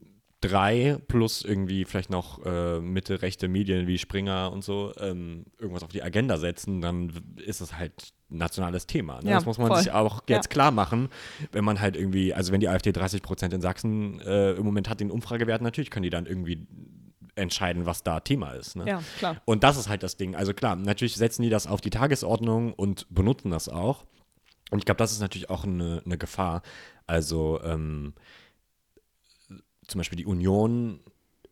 [0.40, 5.90] drei plus irgendwie vielleicht noch äh, Mitte-rechte Medien wie Springer und so ähm, irgendwas auf
[5.90, 7.10] die Agenda setzen, dann
[7.44, 9.20] ist es halt nationales Thema.
[9.22, 9.30] Ne?
[9.30, 9.78] Ja, das muss man voll.
[9.78, 10.50] sich auch jetzt Ja.
[10.50, 11.08] klar machen,
[11.52, 14.88] wenn man halt irgendwie, also wenn die AfD 30 Prozent in Sachsen äh, im Moment
[14.88, 16.66] hat, den Umfragewerten, natürlich können die dann irgendwie
[17.36, 18.76] entscheiden, was da Thema ist.
[18.76, 18.84] Ne?
[18.86, 19.36] Ja, klar.
[19.44, 20.34] Und das ist halt das Ding.
[20.34, 24.04] Also klar, natürlich setzen die das auf die Tagesordnung und benutzen das auch.
[24.70, 26.62] Und ich glaube, das ist natürlich auch eine, eine Gefahr.
[27.06, 28.12] Also ähm,
[29.86, 31.00] zum Beispiel die Union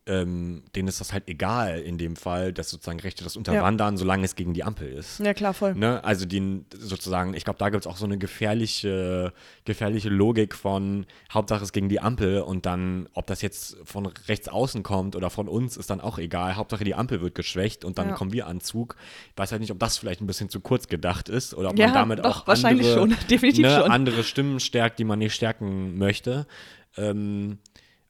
[0.07, 4.23] ähm, denen ist das halt egal in dem Fall, dass sozusagen Rechte das unterwandern, solange
[4.25, 5.19] es gegen die Ampel ist.
[5.19, 5.75] Ja, klar, voll.
[5.75, 6.03] Ne?
[6.03, 9.33] Also die sozusagen, ich glaube, da gibt es auch so eine gefährliche,
[9.65, 14.47] gefährliche Logik von Hauptsache es gegen die Ampel und dann, ob das jetzt von rechts
[14.47, 16.55] außen kommt oder von uns, ist dann auch egal.
[16.55, 18.15] Hauptsache die Ampel wird geschwächt und dann Ja.
[18.15, 18.95] kommen wir an Zug.
[19.31, 21.77] Ich weiß halt nicht, ob das vielleicht ein bisschen zu kurz gedacht ist oder ob
[21.79, 23.57] Ja, man damit doch, auch wahrscheinlich andere, schon.
[23.57, 26.47] Ne, andere Stimmen stärkt, die man nicht stärken möchte.
[26.95, 27.59] Ähm,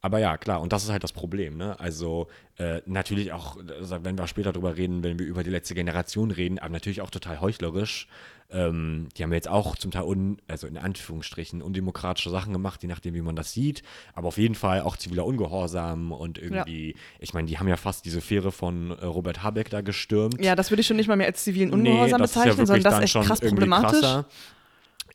[0.02, 1.58] aber ja, klar, und das ist halt das Problem.
[1.58, 1.80] Ne?
[1.80, 5.76] Also äh, natürlich auch, also wenn wir später drüber reden, wenn wir über die letzte
[5.76, 8.08] Generation reden, aber natürlich auch total heuchlerisch.
[8.50, 12.88] Ähm, die haben jetzt auch zum Teil, un, also in Anführungsstrichen, undemokratische Sachen gemacht, je
[12.88, 13.84] nachdem, wie man das sieht.
[14.14, 18.06] Aber auf jeden Fall auch ziviler Ungehorsam und irgendwie, ich meine, die haben ja fast
[18.06, 20.42] diese Fähre von äh, Robert Habeck da gestürmt.
[20.42, 22.68] Ja, das würde ich schon nicht mal mehr als zivilen Nee, Ungehorsam ja bezeichnen, wirklich
[22.68, 24.00] sondern das ist echt krass problematisch.
[24.00, 24.26] krasser.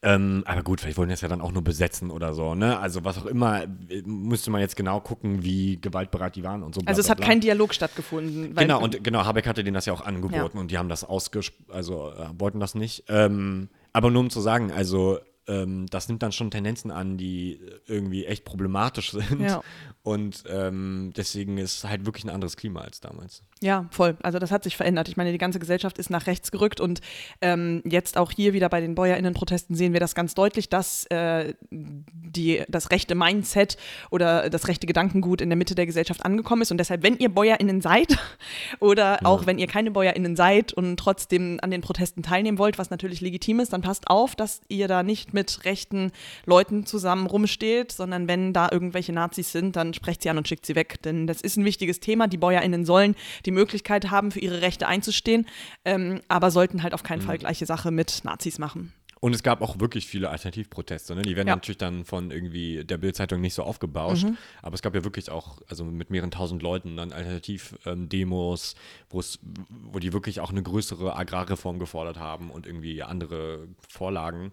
[0.05, 2.79] Ähm, aber gut, vielleicht wollen die es ja dann auch nur besetzen oder so, ne?
[2.81, 6.75] Also was auch immer, äh, müsste man jetzt genau gucken, wie gewaltbereit die waren und
[6.75, 6.81] so.
[6.81, 7.27] bla, Also es bla, hat bla.
[7.29, 8.55] kein Dialog stattgefunden.
[8.57, 11.55] Genau, und genau, Habeck hatte denen das ja auch angeboten und die haben das ausgesp
[11.71, 13.05] also äh, wollten das nicht.
[13.09, 17.61] Ähm, aber nur um zu sagen, also ähm, das nimmt dann schon Tendenzen an, die
[17.87, 19.41] irgendwie echt problematisch sind.
[19.41, 19.63] Ja.
[20.03, 23.43] Und ähm, deswegen ist halt wirklich ein anderes Klima als damals.
[23.63, 24.17] Ja, voll.
[24.25, 25.09] Also das hat sich verändert.
[25.09, 27.01] Ich meine, die ganze Gesellschaft ist nach rechts gerückt und
[27.41, 31.55] ähm, jetzt auch hier wieder bei den BäuerInnen-Protesten sehen wir das ganz deutlich, dass äh,
[31.71, 33.77] die, das rechte Mindset
[34.11, 36.73] oder das rechte Gedankengut in der Mitte der Gesellschaft angekommen ist.
[36.73, 38.19] Und deshalb, wenn ihr BäuerInnen seid
[38.81, 42.91] oder auch wenn ihr keine BäuerInnen seid und trotzdem an den Protesten teilnehmen wollt, was
[42.91, 46.11] natürlich legitim ist, dann passt auf, dass ihr da nicht mit rechten
[46.47, 50.67] Leuten zusammen rumsteht, sondern wenn da irgendwelche Nazis sind, dann sprecht sie an und schickt
[50.67, 51.01] sie weg.
[51.05, 52.27] Denn das ist ein wichtiges Thema.
[52.27, 53.15] Die BäuerInnen sollen
[53.47, 55.47] die Möglichkeit haben, für ihre Rechte einzustehen,
[55.85, 58.93] ähm, aber sollten halt auf keinen Fall gleiche Sache mit Nazis machen.
[59.25, 61.15] Und es gab auch wirklich viele Alternativproteste.
[61.15, 61.23] Ne?
[61.23, 61.55] Die werden Ja.
[61.55, 64.27] natürlich dann von irgendwie der Bildzeitung nicht so aufgebauscht.
[64.63, 68.75] Aber es gab ja wirklich auch, also mit mehreren tausend Leuten dann Alternativ-Demos,
[69.21, 69.39] es,
[69.69, 74.51] wo die wirklich auch eine größere Agrarreform gefordert haben und irgendwie andere Vorlagen.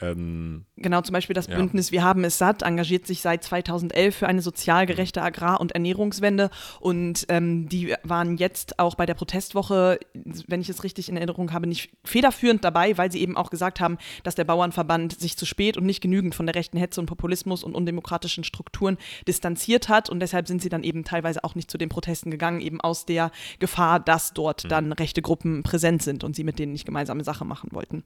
[0.00, 1.56] Ähm, Genau, zum Beispiel das Ja.
[1.56, 5.72] Bündnis Wir haben es satt engagiert sich seit 2011 für eine sozial gerechte Agrar- und
[5.72, 9.98] Ernährungswende und ähm, die waren jetzt auch bei der Protestwoche,
[10.46, 13.80] wenn ich es richtig in Erinnerung habe, nicht federführend dabei, weil sie eben auch gesagt
[13.80, 17.06] haben, dass der Bauernverband sich zu spät und nicht genügend von der rechten Hetze und
[17.06, 21.70] Populismus und undemokratischen Strukturen distanziert hat und deshalb sind sie dann eben teilweise auch nicht
[21.70, 26.22] zu den Protesten gegangen, eben aus der Gefahr, dass dort dann rechte Gruppen präsent sind
[26.22, 28.04] und sie mit denen nicht gemeinsame Sache machen wollten.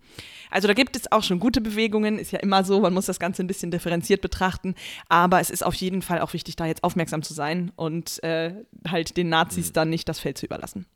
[0.51, 1.82] Also da gibt es auch schon gute Bewegungen,
[2.18, 4.75] ist ja immer so, man muss das Ganze ein bisschen differenziert betrachten,
[5.09, 8.55] aber es ist auf jeden Fall auch wichtig, da jetzt aufmerksam zu sein und äh,
[8.88, 10.87] halt den Nazis dann nicht das Feld zu überlassen.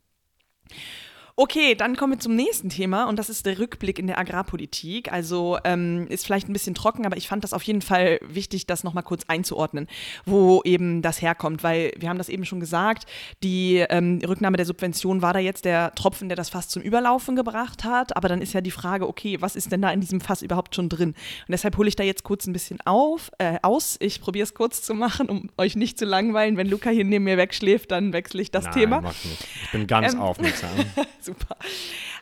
[1.39, 5.13] Okay, dann kommen wir zum nächsten Thema und das ist der Rückblick in der Agrarpolitik.
[5.13, 8.67] Also ähm, ist vielleicht ein bisschen trocken, aber ich fand das auf jeden Fall wichtig,
[8.67, 9.87] das nochmal kurz einzuordnen,
[10.25, 13.05] wo eben das herkommt, weil wir haben das eben schon gesagt,
[13.43, 17.37] die ähm, Rücknahme der Subvention war da jetzt der Tropfen, der das Fass zum Überlaufen
[17.37, 20.23] gebracht hat, aber dann ist ja die Frage, okay, was ist denn da in diesem
[20.23, 21.11] Fass überhaupt schon drin?
[21.11, 21.17] Und
[21.53, 23.97] deshalb hole ich da jetzt kurz ein bisschen auf, äh, aus.
[24.01, 26.57] Ich probiere es kurz zu machen, um euch nicht zu langweilen.
[26.57, 29.01] Wenn Luca hier neben mir wegschläft, dann wechsle ich das nein, Thema.
[29.03, 29.47] mach nicht.
[29.65, 30.71] Ich bin ganz Ähm, aufmerksam.
[31.27, 31.57] Super.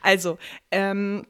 [0.01, 0.39] Also,
[0.71, 1.27] ähm,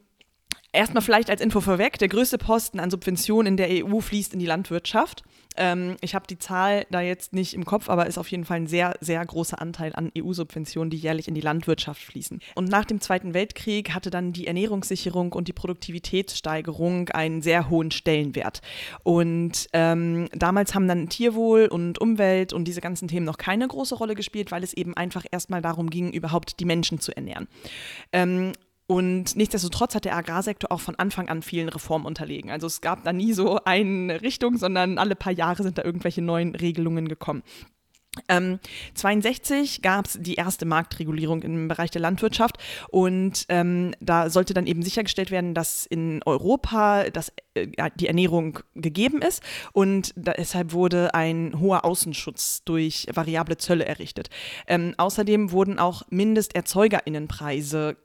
[0.73, 4.39] erstmal vielleicht als Info vorweg, der größte Posten an Subventionen in der EU fließt in
[4.39, 5.25] die Landwirtschaft.
[5.57, 8.59] Ähm, ich habe die Zahl da jetzt nicht im Kopf, aber ist auf jeden Fall
[8.59, 12.41] ein sehr, sehr großer Anteil an EU-Subventionen, die jährlich in die Landwirtschaft fließen.
[12.55, 17.91] Und nach dem Zweiten Weltkrieg hatte dann die Ernährungssicherung und die Produktivitätssteigerung einen sehr hohen
[17.91, 18.61] Stellenwert.
[19.03, 23.95] Und ähm, damals haben dann Tierwohl und Umwelt und diese ganzen Themen noch keine große
[23.95, 27.49] Rolle gespielt, weil es eben einfach erstmal darum ging, überhaupt die Menschen zu ernähren.
[28.13, 28.53] Ähm,
[28.87, 32.51] und nichtsdestotrotz hat der Agrarsektor auch von Anfang an vielen Reformen unterlegen.
[32.51, 36.21] Also es gab da nie so eine Richtung, sondern alle paar Jahre sind da irgendwelche
[36.21, 37.43] neuen Regelungen gekommen.
[38.29, 38.61] Ähm,
[38.95, 42.59] 62 gab es die erste Marktregulierung im Bereich der Landwirtschaft
[42.91, 47.67] und ähm, da sollte dann eben sichergestellt werden, dass in Europa das, äh,
[47.97, 49.43] die Ernährung gegeben ist
[49.73, 54.31] und da, deshalb wurde ein hoher Außenschutz durch variable Zölle errichtet.
[54.69, 57.97] Ähm, außerdem wurden auch MindesterzeugerInnenpreise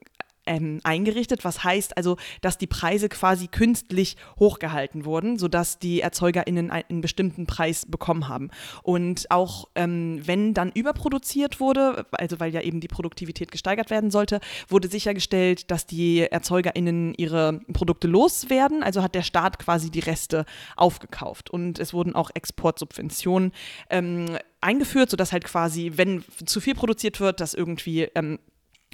[0.49, 6.71] ähm, eingerichtet, was heißt also, dass die Preise quasi künstlich hochgehalten wurden, sodass die ErzeugerInnen
[6.71, 8.49] einen bestimmten Preis bekommen haben.
[8.83, 14.09] Und auch ähm, wenn dann überproduziert wurde, also weil ja eben die Produktivität gesteigert werden
[14.09, 18.81] sollte, wurde sichergestellt, dass die ErzeugerInnen ihre Produkte loswerden.
[18.81, 21.51] Also hat der Staat quasi die Reste aufgekauft.
[21.51, 23.51] Und es wurden auch Exportsubventionen
[23.91, 24.25] ähm,
[24.61, 28.39] eingeführt, sodass halt quasi, wenn zu viel produziert wird, dass irgendwie ähm,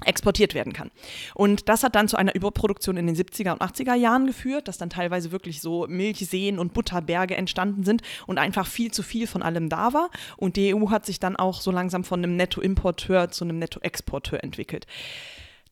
[0.04, 0.90] exportiert werden kann.
[1.34, 4.76] Und das hat dann zu einer Überproduktion in den 70er und 80er Jahren geführt, dass
[4.76, 9.42] dann teilweise wirklich so Milchseen und Butterberge entstanden sind und einfach viel zu viel von
[9.42, 10.10] allem da war.
[10.36, 14.44] Und die EU hat sich dann auch so langsam von einem Nettoimporteur zu einem Nettoexporteur
[14.44, 14.86] entwickelt.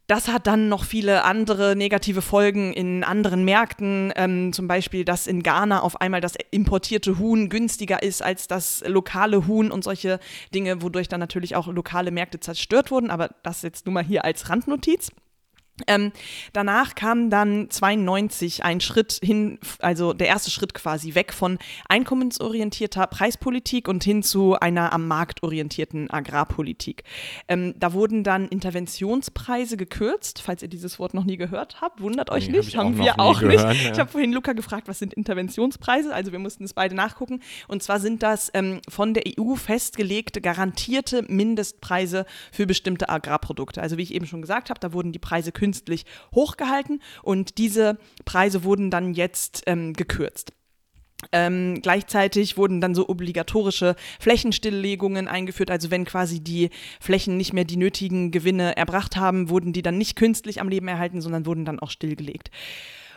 [0.06, 5.26] Das hat dann noch viele andere negative Folgen in anderen Märkten, ähm, zum Beispiel, dass
[5.26, 10.20] in Ghana auf einmal das importierte Huhn günstiger ist als das lokale Huhn und solche
[10.54, 13.10] Dinge, wodurch dann natürlich auch lokale Märkte zerstört wurden.
[13.10, 15.10] Aber das jetzt nur mal hier als Randnotiz.
[15.88, 16.12] Ähm,
[16.52, 21.58] danach kam dann 92 ein Schritt hin, also der erste Schritt quasi weg von
[21.88, 27.02] einkommensorientierter Preispolitik und hin zu einer am Markt orientierten Agrarpolitik.
[27.48, 32.00] Ähm, da wurden dann Interventionspreise gekürzt, falls ihr dieses Wort noch nie gehört habt.
[32.00, 33.84] Wundert euch Nee, hab nicht, ich auch haben wir auch gehört, nicht.
[33.84, 33.92] ja.
[33.92, 36.14] Ich habe vorhin Luca gefragt, was sind Interventionspreise?
[36.14, 37.40] Also wir mussten es beide nachgucken.
[37.66, 43.82] Und zwar sind das ähm, von der EU festgelegte, garantierte Mindestpreise für bestimmte Agrarprodukte.
[43.82, 47.96] Also wie ich eben schon gesagt habe, da wurden die Preise künstlich hochgehalten und diese
[48.26, 50.52] Preise wurden dann jetzt ähm, gekürzt.
[51.32, 55.70] Ähm, gleichzeitig wurden dann so obligatorische Flächenstilllegungen eingeführt.
[55.70, 56.68] Also wenn quasi die
[57.00, 60.86] Flächen nicht mehr die nötigen Gewinne erbracht haben, wurden die dann nicht künstlich am Leben
[60.86, 62.50] erhalten, sondern wurden dann auch stillgelegt.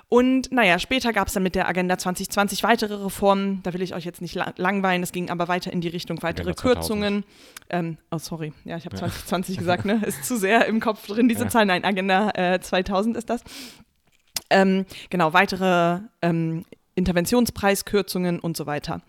[0.10, 3.62] Und naja, später gab es dann mit der Agenda 2020 weitere Reformen.
[3.64, 5.04] Da will ich euch jetzt nicht la langweilen.
[5.04, 6.80] Es ging aber weiter in die Richtung weitere Agenda 2000.
[6.80, 7.24] Kürzungen.
[7.70, 8.54] Ähm, oh, sorry.
[8.64, 10.02] Ja, ich habe 2020 gesagt, ne?
[10.06, 11.66] Ist zu sehr im Kopf drin, diese Zahl.
[11.66, 13.44] Nein, Agenda äh, 2000 ist das.
[14.50, 16.64] Ähm, genau, weitere ähm,
[16.96, 19.02] Interventionspreiskürzungen und so weiter.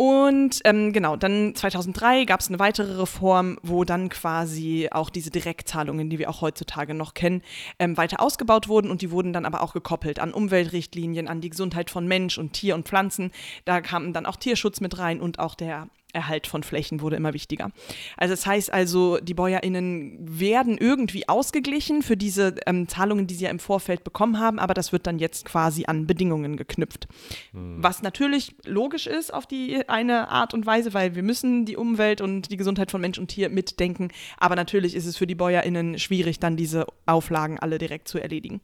[0.00, 5.32] Und ähm, genau, dann 2003 gab es eine weitere Reform, wo dann quasi auch diese
[5.32, 7.42] Direktzahlungen, die wir auch heutzutage noch kennen,
[7.80, 11.50] ähm, weiter ausgebaut wurden und die wurden dann aber auch gekoppelt an Umweltrichtlinien, an die
[11.50, 13.32] Gesundheit von Mensch und Tier und Pflanzen.
[13.64, 17.34] Da kam dann auch Tierschutz mit rein und auch der Erhalt von Flächen wurde immer
[17.34, 17.70] wichtiger.
[18.16, 23.44] Also das heißt also, die BäuerInnen werden irgendwie ausgeglichen für diese ähm, Zahlungen, die sie
[23.44, 27.08] ja im Vorfeld bekommen haben, aber das wird dann jetzt quasi an Bedingungen geknüpft.
[27.52, 32.20] Was natürlich logisch ist auf die eine Art und Weise, weil wir müssen die Umwelt
[32.20, 35.98] und die Gesundheit von Mensch und Tier mitdenken, aber natürlich ist es für die BäuerInnen
[35.98, 38.60] schwierig, dann diese Auflagen alle direkt zu erledigen.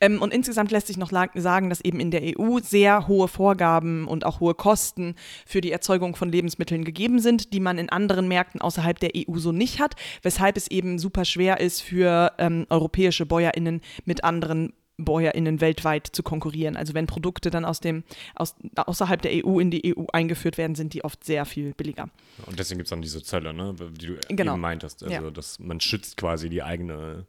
[0.00, 4.06] Ähm, und insgesamt lässt sich noch sagen, dass eben in der EU sehr hohe Vorgaben
[4.08, 5.14] und auch hohe Kosten
[5.46, 9.38] für die Erzeugung von Lebensmitteln gegeben sind, die man in anderen Märkten außerhalb der EU
[9.38, 14.72] so nicht hat, weshalb es eben super schwer ist für ähm, europäische BäuerInnen mit anderen
[14.96, 16.76] BäuerInnen weltweit zu konkurrieren.
[16.76, 18.04] Also wenn Produkte dann aus dem,
[18.36, 22.10] aus, außerhalb der EU in die EU eingeführt werden, sind die oft sehr viel billiger.
[22.46, 23.74] Und deswegen gibt es dann diese Zölle, ne?
[23.98, 24.52] die du Genau.
[24.52, 25.02] eben meintest.
[25.02, 25.30] Also, Ja.
[25.30, 27.26] dass man schützt quasi die eigene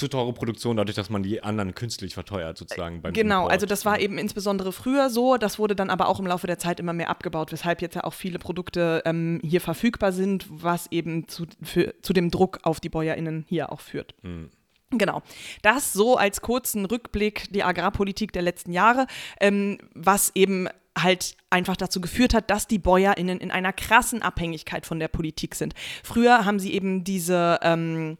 [0.00, 3.52] zu teure Produktion, dadurch, dass man die anderen künstlich verteuert, sozusagen beim Genau, Import.
[3.52, 6.58] also das war eben insbesondere früher so, das wurde dann aber auch im Laufe der
[6.58, 10.90] Zeit immer mehr abgebaut, weshalb jetzt ja auch viele Produkte ähm, hier verfügbar sind, was
[10.90, 14.14] eben zu, für, zu dem Druck auf die BäuerInnen hier auch führt.
[14.92, 15.22] Genau.
[15.62, 19.06] Das so als kurzen Rückblick die Agrarpolitik der letzten Jahre,
[19.40, 20.68] ähm, was eben
[21.02, 25.56] halt einfach dazu geführt hat, dass die BäuerInnen in einer krassen Abhängigkeit von der Politik
[25.56, 25.74] sind.
[26.04, 28.16] Früher haben sie eben diese, ähm,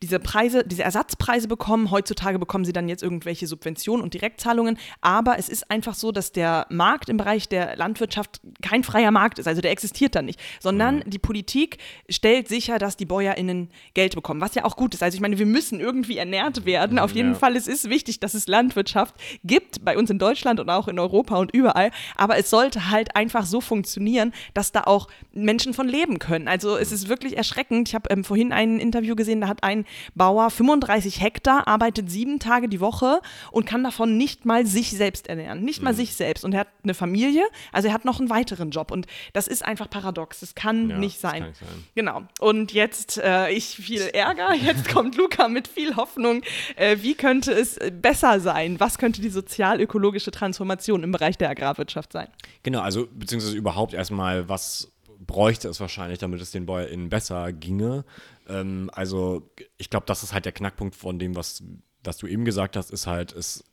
[0.00, 1.90] diese Preise, diese Ersatzpreise bekommen.
[1.90, 4.78] Heutzutage bekommen sie dann jetzt irgendwelche Subventionen und Direktzahlungen.
[5.00, 9.40] Aber es ist einfach so, dass der Markt im Bereich der Landwirtschaft kein freier Markt
[9.40, 9.48] ist.
[9.48, 10.38] Also der existiert da nicht.
[10.60, 14.40] Sondern die Politik stellt sicher, dass die BäuerInnen Geld bekommen.
[14.40, 15.02] Was ja auch gut ist.
[15.02, 17.00] Also ich meine, wir müssen irgendwie ernährt werden.
[17.00, 17.38] Auf jeden Ja.
[17.38, 21.00] Fall, es ist wichtig, dass es Landwirtschaft gibt, bei uns in Deutschland und auch in
[21.00, 21.90] Europa und überall.
[22.18, 26.48] Aber es sollte halt einfach so funktionieren, dass da auch Menschen von leben können.
[26.48, 27.88] Also es ist wirklich erschreckend.
[27.88, 32.38] Ich habe ähm, vorhin ein Interview gesehen, da hat ein Bauer 35 Hektar, arbeitet sieben
[32.38, 33.20] Tage die Woche
[33.52, 35.62] und kann davon nicht mal sich selbst ernähren.
[35.62, 36.44] Nicht mal sich selbst.
[36.44, 38.90] Und er hat eine Familie, also er hat noch einen weiteren Job.
[38.90, 40.40] Und das ist einfach paradox.
[40.40, 41.40] Das kann Ja, nicht das sein.
[41.40, 41.84] kann nicht sein.
[41.94, 42.22] Genau.
[42.40, 44.54] Und jetzt äh, ich viel Ärger.
[44.54, 46.42] Jetzt kommt Luca mit viel Hoffnung.
[46.76, 48.80] Äh, wie könnte es äh, besser sein?
[48.80, 52.28] Was könnte die sozial-ökologische Transformation im Bereich der Agrarwirtschaft sein?
[52.62, 58.04] Genau, also beziehungsweise überhaupt erstmal, was bräuchte es wahrscheinlich, damit es den BäuerInnen besser ginge.
[58.48, 61.62] Ähm, also ich glaube, das ist halt der Knackpunkt von dem, was,
[62.04, 63.64] was du eben gesagt hast, ist halt, es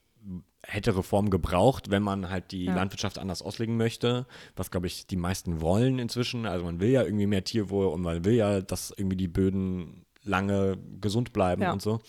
[0.67, 2.73] hätte Reform gebraucht, wenn man halt die Ja.
[2.75, 6.47] Landwirtschaft anders auslegen möchte, was glaube ich die meisten wollen inzwischen.
[6.47, 10.05] Also man will ja irgendwie mehr Tierwohl und man will ja, dass irgendwie die Böden
[10.23, 11.71] lange gesund bleiben Ja.
[11.71, 12.01] und so.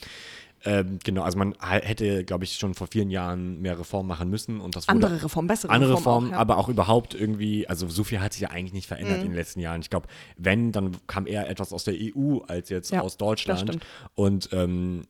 [0.65, 4.61] Ähm, genau, also man hätte, glaube ich, schon vor vielen Jahren mehr Reformen machen müssen
[4.61, 6.07] und das Andere Reformen, bessere andere Reformen.
[6.07, 6.39] Reformen, auch, ja.
[6.39, 9.25] aber auch überhaupt irgendwie, also so viel hat sich ja eigentlich nicht verändert Mhm.
[9.25, 9.81] in den letzten Jahren.
[9.81, 13.79] Ich glaube, wenn, dann kam eher etwas aus der EU als jetzt Ja, aus Deutschland.
[14.15, 15.03] Und ähm,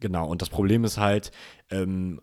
[0.00, 1.30] genau, und das Problem ist halt,
[1.70, 2.20] ähm,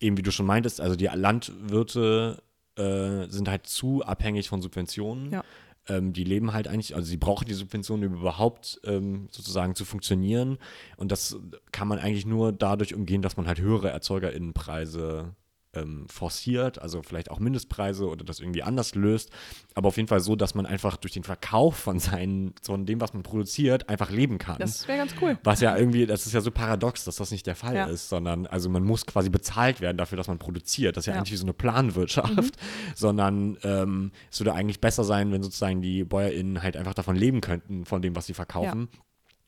[0.00, 2.42] eben wie du schon meintest, also die Landwirte
[2.76, 5.30] äh, sind halt zu abhängig von Subventionen.
[5.30, 5.44] Ja.
[5.88, 10.58] Ähm, die leben halt eigentlich, also sie brauchen die Subventionen, überhaupt ähm, sozusagen zu funktionieren.
[10.96, 11.36] Und das
[11.72, 15.34] kann man eigentlich nur dadurch umgehen, dass man halt höhere ErzeugerInnenpreise
[15.74, 19.30] ähm, forciert, also vielleicht auch Mindestpreise oder das irgendwie anders löst,
[19.74, 23.00] aber auf jeden Fall so, dass man einfach durch den Verkauf von seinen, von dem,
[23.00, 24.58] was man produziert, einfach leben kann.
[24.58, 25.38] Das wäre ganz cool.
[25.44, 27.84] Was ja irgendwie, das ist ja so paradox, dass das nicht der Fall Ja.
[27.86, 30.96] ist, sondern also man muss quasi bezahlt werden dafür, dass man produziert.
[30.96, 31.18] Das ist ja, Ja.
[31.20, 32.54] eigentlich wie so eine Planwirtschaft,
[32.94, 37.40] sondern ähm, es würde eigentlich besser sein, wenn sozusagen die BäuerInnen halt einfach davon leben
[37.40, 38.88] könnten, von dem, was sie verkaufen.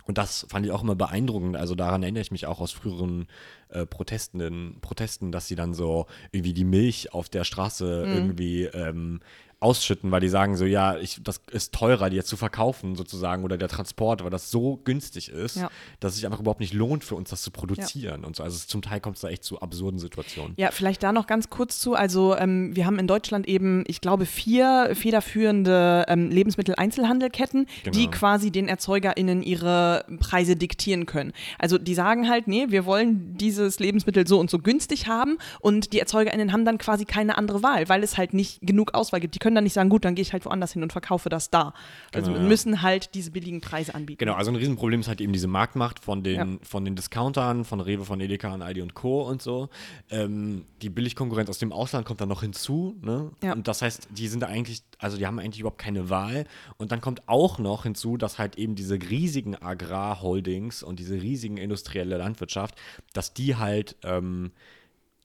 [0.06, 1.56] Und das fand ich auch immer beeindruckend.
[1.56, 3.26] Also daran erinnere ich mich auch aus früheren
[3.74, 8.14] äh, Protesten, Protesten, dass sie dann so irgendwie die Milch auf der Straße Mhm.
[8.14, 9.20] irgendwie ähm,
[9.64, 13.42] ausschütten, weil die sagen so, ja, ich, das ist teurer, die jetzt zu verkaufen sozusagen
[13.44, 15.70] oder der Transport, weil das so günstig ist, Ja.
[16.00, 18.42] dass es sich einfach überhaupt nicht lohnt für uns, das zu produzieren und so.
[18.42, 20.52] Also es, zum Teil kommt es da echt zu absurden Situationen.
[20.56, 21.94] Ja, vielleicht da noch ganz kurz zu.
[21.94, 28.10] Also ähm, wir haben in Deutschland eben, ich glaube, vier federführende ähm, Lebensmitteleinzelhandelketten, die Genau.
[28.10, 31.32] quasi den ErzeugerInnen ihre Preise diktieren können.
[31.58, 35.92] Also die sagen halt, nee, wir wollen dieses Lebensmittel so und so günstig haben und
[35.92, 39.34] die ErzeugerInnen haben dann quasi keine andere Wahl, weil es halt nicht genug Auswahl gibt.
[39.34, 41.50] Die können dann nicht sagen, gut, dann gehe ich halt woanders hin und verkaufe das
[41.50, 41.74] da.
[42.12, 44.18] Also Genau, müssen halt diese billigen Preise anbieten.
[44.18, 46.58] Genau, also ein Riesenproblem ist halt eben diese Marktmacht von den, Ja.
[46.62, 49.22] von den Discountern, von Rewe, von Edeka und Aldi und Co.
[49.22, 49.68] und so.
[50.10, 52.96] Ähm, die Billigkonkurrenz aus dem Ausland kommt dann noch hinzu.
[53.02, 53.30] Ne?
[53.42, 53.52] Ja.
[53.52, 56.44] Und das heißt, die sind da eigentlich, also die haben eigentlich überhaupt keine Wahl.
[56.76, 61.56] Und dann kommt auch noch hinzu, dass halt eben diese riesigen Agrarholdings und diese riesigen
[61.56, 62.74] industrielle Landwirtschaft,
[63.12, 64.52] dass die halt ähm,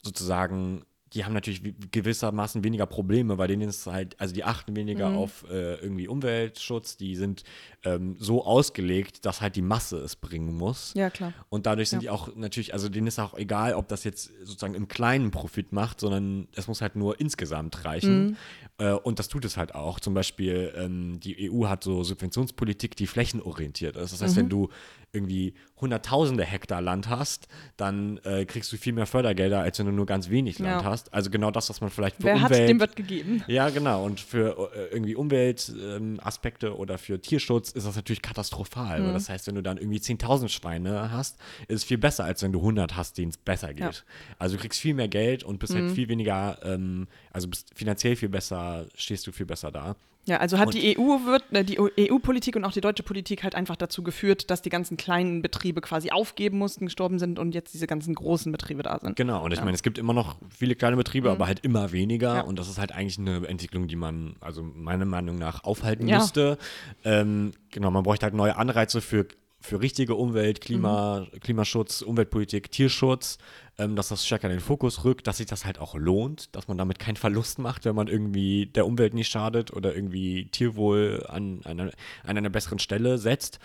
[0.03, 0.83] sozusagen,
[1.13, 5.43] die haben natürlich gewissermaßen weniger Probleme, bei denen ist halt, also die achten weniger auf
[5.49, 7.43] äh, irgendwie Umweltschutz, die sind
[7.83, 10.93] ähm, so ausgelegt, dass halt die Masse es bringen muss.
[10.95, 11.33] Ja, klar.
[11.49, 12.01] Und dadurch sind Ja.
[12.01, 15.71] die auch natürlich, also denen ist auch egal, ob das jetzt sozusagen im Kleinen Profit
[15.71, 18.37] macht, sondern es muss halt nur insgesamt reichen.
[18.77, 19.99] Äh, und das tut es halt auch.
[19.99, 24.13] Zum Beispiel, ähm, die EU hat so Subventionspolitik, die flächenorientiert ist.
[24.13, 24.69] Das heißt, wenn du
[25.11, 29.91] irgendwie hunderttausende Hektar Land hast, dann äh, kriegst du viel mehr Fördergelder, als wenn du
[29.91, 30.89] nur ganz wenig Land Ja.
[30.89, 31.13] hast.
[31.13, 32.61] Also genau das, was man vielleicht für Wer Umwelt...
[32.61, 33.43] hat, dem wird gegeben.
[33.47, 34.03] Ja, genau.
[34.05, 38.99] Und für äh, irgendwie Umweltaspekte ähm, oder für Tierschutz ist das natürlich katastrophal.
[39.01, 39.05] Mhm.
[39.07, 42.41] Weil das heißt, wenn du dann irgendwie 10.000 Schweine hast, ist es viel besser, als
[42.43, 43.79] wenn du 100 hast, denen es besser geht.
[43.79, 43.91] Ja.
[44.37, 45.79] Also du kriegst viel mehr Geld und bist Mhm.
[45.87, 49.95] halt viel weniger, ähm, also bist finanziell viel besser, stehst du viel besser da.
[50.25, 53.41] Ja, also hat Und- die EU wird äh, die EU-Politik und auch die deutsche Politik
[53.43, 57.55] halt einfach dazu geführt, dass die ganzen kleinen Betriebe quasi aufgeben mussten, gestorben sind und
[57.55, 59.15] jetzt diese ganzen großen Betriebe da sind.
[59.15, 59.61] Genau, und ich Ja.
[59.63, 59.67] Mhm.
[59.67, 62.35] meine, es gibt immer noch viele kleine Betriebe, aber halt immer weniger.
[62.35, 62.41] Ja.
[62.41, 66.19] Und das ist halt eigentlich eine Entwicklung, die man, also meiner Meinung nach, aufhalten Ja.
[66.19, 66.57] müsste.
[67.03, 69.25] Ähm, genau, man bräuchte halt neue Anreize für,
[69.61, 71.39] für richtige Umwelt, Klima, Mhm.
[71.39, 73.39] Klimaschutz, Umweltpolitik, Tierschutz,
[73.79, 76.67] ähm, dass das stärker in den Fokus rückt, dass sich das halt auch lohnt, dass
[76.67, 81.25] man damit keinen Verlust macht, wenn man irgendwie der Umwelt nicht schadet oder irgendwie Tierwohl
[81.27, 81.85] an, einer,
[82.23, 83.59] an einer besseren Stelle setzt.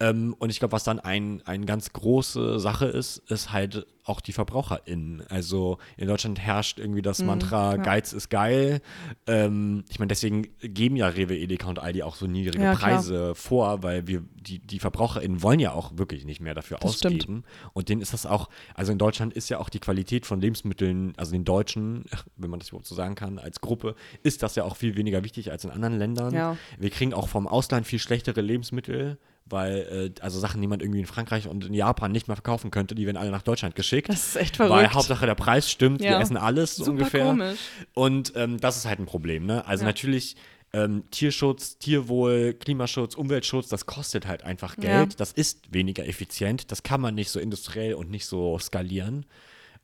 [0.00, 4.20] Ähm, und ich glaube, was dann ein, eine ganz große Sache ist, ist halt auch
[4.22, 5.22] die VerbraucherInnen.
[5.28, 7.82] Also in Deutschland herrscht irgendwie das Mantra, Mhm, ja.
[7.84, 8.80] Geiz ist geil.
[9.26, 12.92] Ähm, ich meine, deswegen geben ja Rewe, Edeka und Aldi auch so niedrige Ja, klar.
[12.94, 16.96] Preise vor, weil wir, die, die VerbraucherInnen wollen ja auch wirklich nicht mehr dafür Das
[16.96, 17.16] stimmt.
[17.16, 17.44] ausgeben.
[17.74, 21.12] Und denen ist das auch, also in Deutschland ist ja auch die Qualität von Lebensmitteln,
[21.16, 22.04] also den Deutschen,
[22.36, 25.22] wenn man das überhaupt so sagen kann, als Gruppe, ist das ja auch viel weniger
[25.24, 26.34] wichtig als in anderen Ländern.
[26.34, 26.56] Ja.
[26.78, 31.00] Wir kriegen auch vom Ausland viel schlechtere Lebensmittel, weil, äh, also Sachen, die man irgendwie
[31.00, 34.08] in Frankreich und in Japan nicht mehr verkaufen könnte, die werden alle nach Deutschland geschickt.
[34.08, 34.94] Das ist echt Weil verrückt.
[34.94, 36.20] Hauptsache der Preis stimmt, wir Ja.
[36.20, 37.24] essen alles so Super ungefähr.
[37.26, 37.58] komisch.
[37.94, 39.66] Und ähm, das ist halt ein Problem, ne?
[39.66, 39.88] Also Ja.
[39.88, 40.36] natürlich
[40.72, 45.10] ähm, Tierschutz, Tierwohl, Klimaschutz, Umweltschutz, das kostet halt einfach Geld.
[45.14, 45.16] Ja.
[45.16, 46.70] Das ist weniger effizient.
[46.70, 49.26] Das kann man nicht so industriell und nicht so skalieren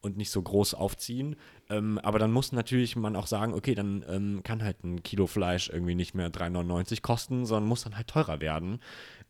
[0.00, 1.36] und nicht so groß aufziehen.
[1.68, 5.26] Ähm, aber dann muss natürlich man auch sagen, okay, dann ähm, kann halt ein Kilo
[5.26, 8.80] Fleisch irgendwie nicht mehr 3,99 kosten, sondern muss dann halt teurer werden.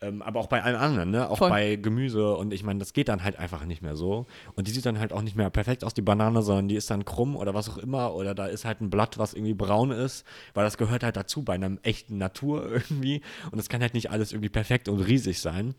[0.03, 1.31] Ähm, aber auch bei allen anderen, ne?
[1.31, 1.49] Auch Voll.
[1.49, 4.27] bei Gemüse und ich meine, das geht dann halt einfach nicht mehr so.
[4.55, 6.91] Und die sieht dann halt auch nicht mehr perfekt aus, die Banane, sondern die ist
[6.91, 8.15] dann krumm oder was auch immer.
[8.15, 11.43] Oder da ist halt ein Blatt, was irgendwie braun ist, weil das gehört halt dazu
[11.43, 13.23] bei einer echten Natur irgendwie.
[13.51, 15.75] Und es kann halt nicht alles irgendwie perfekt und riesig sein.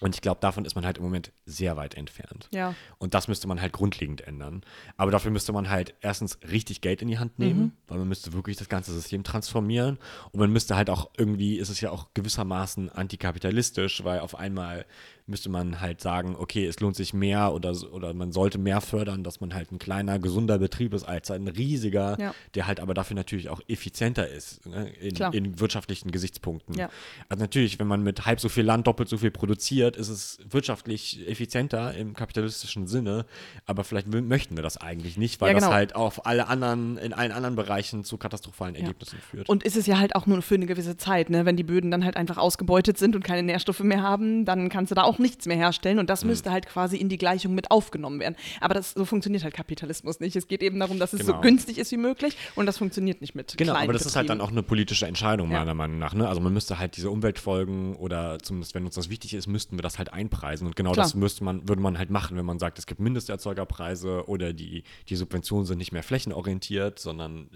[0.00, 2.48] Und ich glaube, davon ist man halt im Moment sehr weit entfernt.
[2.52, 2.74] Ja.
[2.98, 4.62] Und das müsste man halt grundlegend ändern.
[4.96, 7.72] Aber dafür müsste man halt erstens richtig Geld in die Hand nehmen, Mhm.
[7.86, 9.98] weil man müsste wirklich das ganze System transformieren.
[10.32, 14.84] Und man müsste halt auch irgendwie, ist es ja auch gewissermaßen antikapitalistisch, weil auf einmal
[15.26, 19.24] müsste man halt sagen, okay, es lohnt sich mehr oder, oder man sollte mehr fördern,
[19.24, 22.34] dass man halt ein kleiner, gesunder Betrieb ist als ein riesiger, Ja.
[22.54, 26.74] der halt aber dafür natürlich auch effizienter ist ne, in, in wirtschaftlichen Gesichtspunkten.
[26.76, 26.90] Ja.
[27.28, 30.38] Also natürlich, wenn man mit halb so viel Land doppelt so viel produziert, ist es
[30.50, 33.24] wirtschaftlich effizienter im kapitalistischen Sinne,
[33.66, 35.66] aber vielleicht möchten wir das eigentlich nicht, weil Ja, genau.
[35.68, 39.48] das halt auf alle anderen, in allen anderen Bereichen zu katastrophalen Ergebnissen führt.
[39.48, 41.46] Und ist es ja halt auch nur für eine gewisse Zeit, ne?
[41.46, 44.90] Wenn die Böden dann halt einfach ausgebeutet sind und keine Nährstoffe mehr haben, dann kannst
[44.90, 46.08] du da auch nichts mehr herstellen und Mhm.
[46.08, 48.36] das müsste halt quasi in die Gleichung mit aufgenommen werden.
[48.60, 50.36] Aber das, so funktioniert halt Kapitalismus nicht.
[50.36, 51.40] Es geht eben darum, dass es so Genau.
[51.40, 54.38] günstig ist wie möglich und das funktioniert nicht mit Genau, aber das ist halt dann
[54.38, 54.48] Betrieben.
[54.48, 55.58] auch eine politische Entscheidung, Ja.
[55.60, 56.14] meiner Meinung nach.
[56.14, 56.28] Ne?
[56.28, 59.82] Also man müsste halt diese Umweltfolgen oder zumindest, wenn uns das wichtig ist, müssten wir
[59.82, 60.66] das halt einpreisen.
[60.66, 61.04] Und genau Klar.
[61.06, 64.84] das müsste man, würde man halt machen, wenn man sagt, es gibt Mindesterzeugerpreise oder die,
[65.08, 67.48] die Subventionen sind nicht mehr flächenorientiert, sondern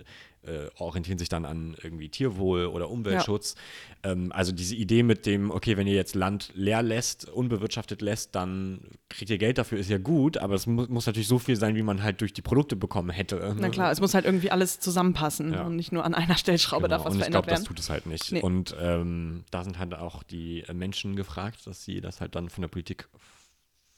[0.43, 3.55] äh, orientieren sich dann an irgendwie Tierwohl oder Umweltschutz.
[4.03, 8.35] Ähm, also diese Idee mit dem, okay, wenn ihr jetzt Land leer lässt, unbewirtschaftet lässt,
[8.35, 11.57] dann kriegt ihr Geld dafür, ist ja gut, aber es mu muss natürlich so viel
[11.57, 13.57] sein, wie man halt durch die Produkte bekommen hätte.
[13.59, 15.65] Na klar, es muss halt irgendwie alles zusammenpassen Ja.
[15.65, 17.69] und nicht nur an einer Stellschraube Genau, darf was und ich verändert glaube, das werden.
[17.69, 18.33] tut es halt nicht.
[18.33, 18.41] Nee.
[18.41, 22.49] Und ähm, da sind halt auch die äh, Menschen gefragt, dass sie das halt dann
[22.49, 23.09] von der Politik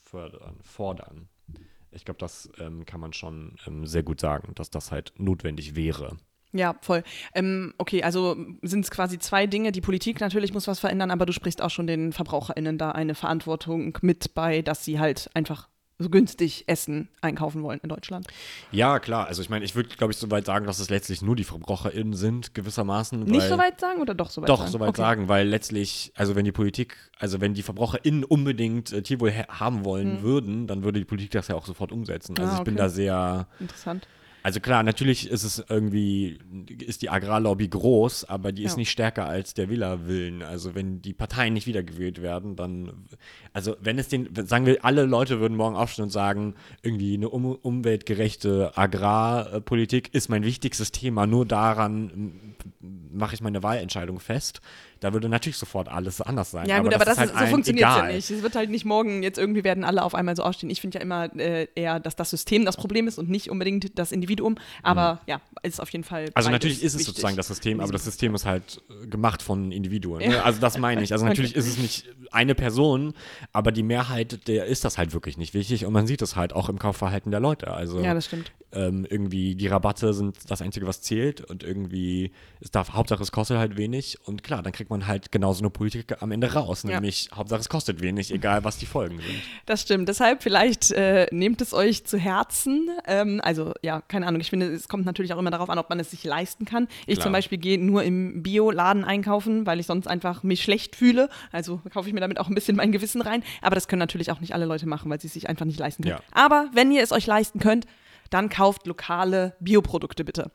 [0.02, 1.28] fördern, fordern.
[1.92, 5.74] Ich glaube, das ähm, kann man schon ähm, sehr gut sagen, dass das halt notwendig
[5.74, 6.16] wäre.
[6.52, 7.04] Ja, voll.
[7.34, 9.70] Ähm, okay, also sind es quasi zwei Dinge.
[9.72, 13.14] Die Politik natürlich muss was verändern, aber du sprichst auch schon den VerbraucherInnen da eine
[13.14, 15.68] Verantwortung mit bei, dass sie halt einfach
[16.02, 18.26] so günstig Essen einkaufen wollen in Deutschland.
[18.72, 19.26] Ja, klar.
[19.26, 22.14] Also ich meine, ich würde, glaube ich, soweit sagen, dass es letztlich nur die VerbraucherInnen
[22.14, 23.20] sind, gewissermaßen.
[23.24, 24.70] Nicht weil- so weit sagen oder doch so weit Doch, sagen?
[24.72, 24.96] soweit okay.
[25.02, 29.46] sagen, weil letztlich, also wenn die Politik, also wenn die VerbraucherInnen unbedingt äh, Tierwohl ha-
[29.60, 32.34] haben wollen würden, dann würde die Politik das ja auch sofort umsetzen.
[32.38, 32.56] Also Hm.
[32.56, 32.82] Ah, ich bin okay.
[32.82, 34.08] da sehr, Interessant.
[34.42, 36.38] Also klar, natürlich ist es irgendwie,
[36.78, 38.78] ist die Agrarlobby groß, aber die ist Ja.
[38.78, 40.42] nicht stärker als der Wählerwillen.
[40.42, 43.06] Also wenn die Parteien nicht wiedergewählt werden, dann,
[43.52, 47.28] also wenn es den, sagen wir, alle Leute würden morgen aufstehen und sagen, irgendwie eine
[47.28, 52.54] um, umweltgerechte Agrarpolitik ist mein wichtigstes Thema, nur daran
[53.12, 54.60] mache ich meine Wahlentscheidung fest.
[55.00, 56.68] Da würde natürlich sofort alles anders sein.
[56.68, 58.30] Ja, gut, aber das, halt ist, so allen funktioniert es ja nicht.
[58.30, 60.68] Es wird halt nicht morgen jetzt irgendwie werden alle auf einmal so aufstehen.
[60.68, 63.98] Ich finde ja immer äh, eher, dass das System das Problem ist und nicht unbedingt
[63.98, 64.56] das Individuum.
[64.82, 66.24] Aber ja, ist auf jeden Fall.
[66.24, 66.30] Mhm.
[66.34, 67.06] Also natürlich ist es wichtig.
[67.06, 70.18] sozusagen das System, aber das System ist halt äh, gemacht von Individuen.
[70.20, 70.34] Ne?
[70.34, 70.42] Ja.
[70.42, 71.12] Also das meine ich.
[71.12, 71.32] Also Okay.
[71.32, 73.14] natürlich ist es nicht eine Person,
[73.52, 76.52] aber die Mehrheit, der ist das halt wirklich nicht wichtig und man sieht es halt
[76.52, 77.72] auch im Kaufverhalten der Leute.
[77.72, 78.52] Also Ja, das stimmt.
[78.72, 83.32] Ähm, irgendwie die Rabatte sind das Einzige, was zählt und irgendwie es darf, Hauptsache es
[83.32, 86.82] kostet halt wenig und klar, dann kriegt man halt genauso eine Politik am Ende raus,
[86.84, 86.90] Ja.
[86.90, 89.40] nämlich Hauptsache es kostet wenig, egal was die Folgen sind.
[89.66, 90.08] Das stimmt.
[90.08, 92.88] Deshalb vielleicht äh, nehmt es euch zu Herzen.
[93.06, 94.40] Ähm, also ja, keine Ahnung.
[94.40, 96.86] Ich finde, es kommt natürlich auch immer darauf an, ob man es sich leisten kann.
[97.06, 97.24] Ich Klar.
[97.24, 101.28] zum Beispiel gehe nur im Bioladen einkaufen, weil ich sonst einfach mich schlecht fühle.
[101.52, 103.42] Also kaufe ich mir damit auch ein bisschen mein Gewissen rein.
[103.62, 105.78] Aber das können natürlich auch nicht alle Leute machen, weil sie es sich einfach nicht
[105.78, 106.16] leisten können.
[106.16, 106.24] Ja.
[106.32, 107.86] Aber wenn ihr es euch leisten könnt,
[108.30, 110.50] dann kauft lokale Bioprodukte bitte.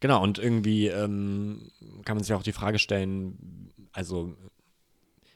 [0.00, 1.70] Genau, und irgendwie ähm,
[2.04, 4.34] kann man sich auch die Frage stellen, also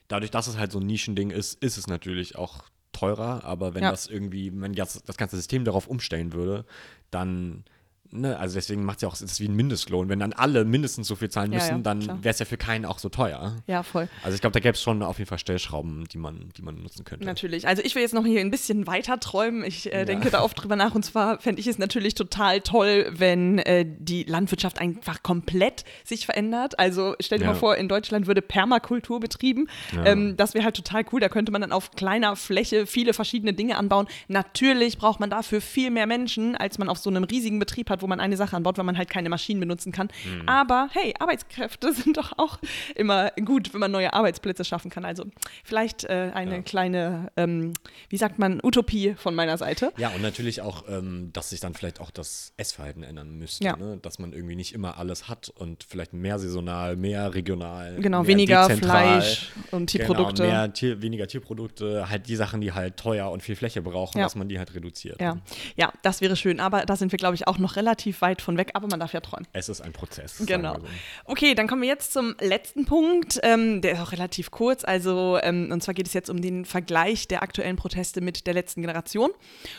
[0.08, 3.82] dadurch, dass es halt so ein Nischending ist, ist es natürlich auch teurer, aber wenn
[3.82, 3.90] Ja.
[3.90, 6.64] das irgendwie, wenn das, das ganze System darauf umstellen würde,
[7.10, 7.64] dann,
[8.12, 10.08] ne, also deswegen macht es ja auch, es ist wie ein Mindestlohn.
[10.08, 11.94] Wenn dann alle mindestens so viel zahlen Ja, müssen, ja, klar.
[11.96, 13.56] dann wäre es ja für keinen auch so teuer.
[13.66, 14.08] Ja, voll.
[14.22, 16.82] Also ich glaube, da gäbe es schon auf jeden Fall Stellschrauben, die man, die man
[16.82, 17.24] nutzen könnte.
[17.26, 17.66] Natürlich.
[17.66, 19.64] Also ich will jetzt noch hier ein bisschen weiter träumen.
[19.64, 20.04] Ich äh, Ja.
[20.04, 20.94] denke da oft drüber nach.
[20.94, 26.26] Und zwar fände ich es natürlich total toll, wenn äh, die Landwirtschaft einfach komplett sich
[26.26, 26.78] verändert.
[26.78, 27.52] Also stell dir Ja.
[27.52, 29.68] mal vor, in Deutschland würde Permakultur betrieben.
[29.94, 30.06] Ja.
[30.06, 31.20] Ähm, das wäre halt total cool.
[31.20, 34.06] Da könnte man dann auf kleiner Fläche viele verschiedene Dinge anbauen.
[34.28, 38.01] Natürlich braucht man dafür viel mehr Menschen, als man auf so einem riesigen Betrieb hat,
[38.02, 40.08] wo man eine Sache anbaut, weil man halt keine Maschinen benutzen kann.
[40.24, 40.48] Mhm.
[40.48, 42.58] Aber hey, Arbeitskräfte sind doch auch
[42.94, 45.04] immer gut, wenn man neue Arbeitsplätze schaffen kann.
[45.04, 45.24] Also
[45.64, 46.62] vielleicht äh, eine Ja.
[46.62, 47.72] kleine, ähm,
[48.08, 49.92] wie sagt man, Utopie von meiner Seite.
[49.96, 53.64] Ja, und natürlich auch, ähm, dass sich dann vielleicht auch das Essverhalten ändern müsste.
[53.64, 53.76] Ja.
[53.76, 53.98] Ne?
[54.02, 57.96] Dass man irgendwie nicht immer alles hat und vielleicht mehr saisonal, mehr regional.
[58.00, 59.20] Genau, mehr weniger dezentral.
[59.22, 60.42] Fleisch und Tierprodukte.
[60.42, 64.18] Genau, mehr Tier, weniger Tierprodukte, halt die Sachen, die halt teuer und viel Fläche brauchen,
[64.18, 64.24] Ja.
[64.24, 65.20] dass man die halt reduziert.
[65.20, 65.38] Ja.
[65.76, 66.60] ja, das wäre schön.
[66.60, 68.70] Aber da sind wir, glaube ich, auch noch relativ weit von weg.
[68.74, 69.46] Aber man darf ja träumen.
[69.52, 70.42] Es ist ein Prozess.
[70.46, 70.74] Genau.
[70.74, 70.84] so.
[71.24, 73.40] Okay, dann kommen wir jetzt zum letzten Punkt.
[73.42, 74.84] Ähm, der ist auch relativ kurz.
[74.84, 78.54] Also, ähm, und zwar geht es jetzt um den Vergleich der aktuellen Proteste mit der
[78.54, 79.30] letzten Generation.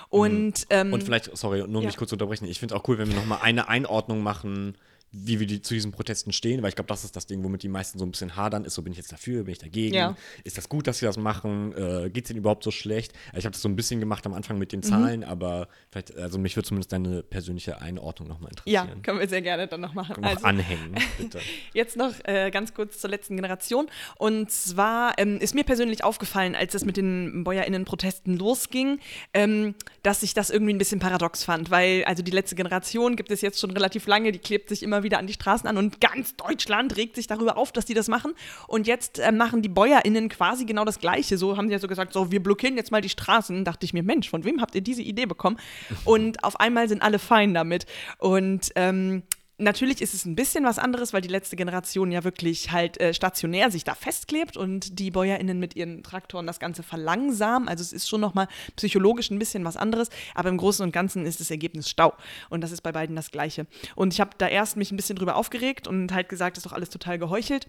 [0.09, 1.87] Und, ähm, Und vielleicht, sorry, nur um Ja.
[1.87, 4.77] mich kurz zu unterbrechen, ich finde es auch cool, wenn wir nochmal eine Einordnung machen,
[5.15, 7.61] wie wir die, zu diesen Protesten stehen, weil ich glaube, das ist das Ding, womit
[7.63, 9.93] die meisten so ein bisschen hadern, ist so, bin ich jetzt dafür, bin ich dagegen,
[9.95, 10.15] Ja.
[10.43, 13.13] ist das gut, dass sie das machen, äh, geht es ihnen überhaupt so schlecht?
[13.27, 14.81] Also ich habe das so ein bisschen gemacht am Anfang mit Mhm.
[14.81, 19.01] den Zahlen, aber vielleicht, also mich würde zumindest deine persönliche Einordnung nochmal Ja, interessieren.
[19.03, 20.23] können wir sehr gerne dann noch machen.
[20.23, 21.39] Also noch anhängen, bitte.
[21.73, 23.87] Jetzt noch äh, ganz kurz zur letzten Generation.
[24.17, 28.99] Und zwar ähm, ist mir persönlich aufgefallen, als es mit den BäuerInnen-Protesten losging,
[29.33, 31.69] ähm, dass ich das irgendwie ein bisschen paradox fand.
[31.71, 35.02] Weil, also die letzte Generation gibt es jetzt schon relativ lange, die klebt sich immer
[35.03, 38.07] wieder an die Straßen an und ganz Deutschland regt sich darüber auf, dass die das
[38.07, 38.33] machen.
[38.67, 41.37] Und jetzt äh, machen die BäuerInnen quasi genau das Gleiche.
[41.37, 43.65] So haben sie ja so gesagt, so, wir blockieren jetzt mal die Straßen.
[43.65, 45.57] Dachte ich mir, Mensch, von wem habt ihr diese Idee bekommen?
[46.05, 47.85] Und auf einmal sind alle fein damit.
[48.17, 49.23] Und ähm,
[49.59, 53.13] Natürlich ist es ein bisschen was anderes, weil die letzte Generation ja wirklich halt äh,
[53.13, 57.69] stationär sich da festklebt und die BäuerInnen mit ihren Traktoren das Ganze verlangsamen.
[57.69, 61.27] Also es ist schon nochmal psychologisch ein bisschen was anderes, aber im Großen und Ganzen
[61.27, 62.13] ist das Ergebnis Stau.
[62.49, 63.67] Und das ist bei beiden das Gleiche.
[63.95, 66.71] Und ich habe da erst mich ein bisschen drüber aufgeregt und halt gesagt, das ist
[66.71, 67.67] doch alles total geheuchelt.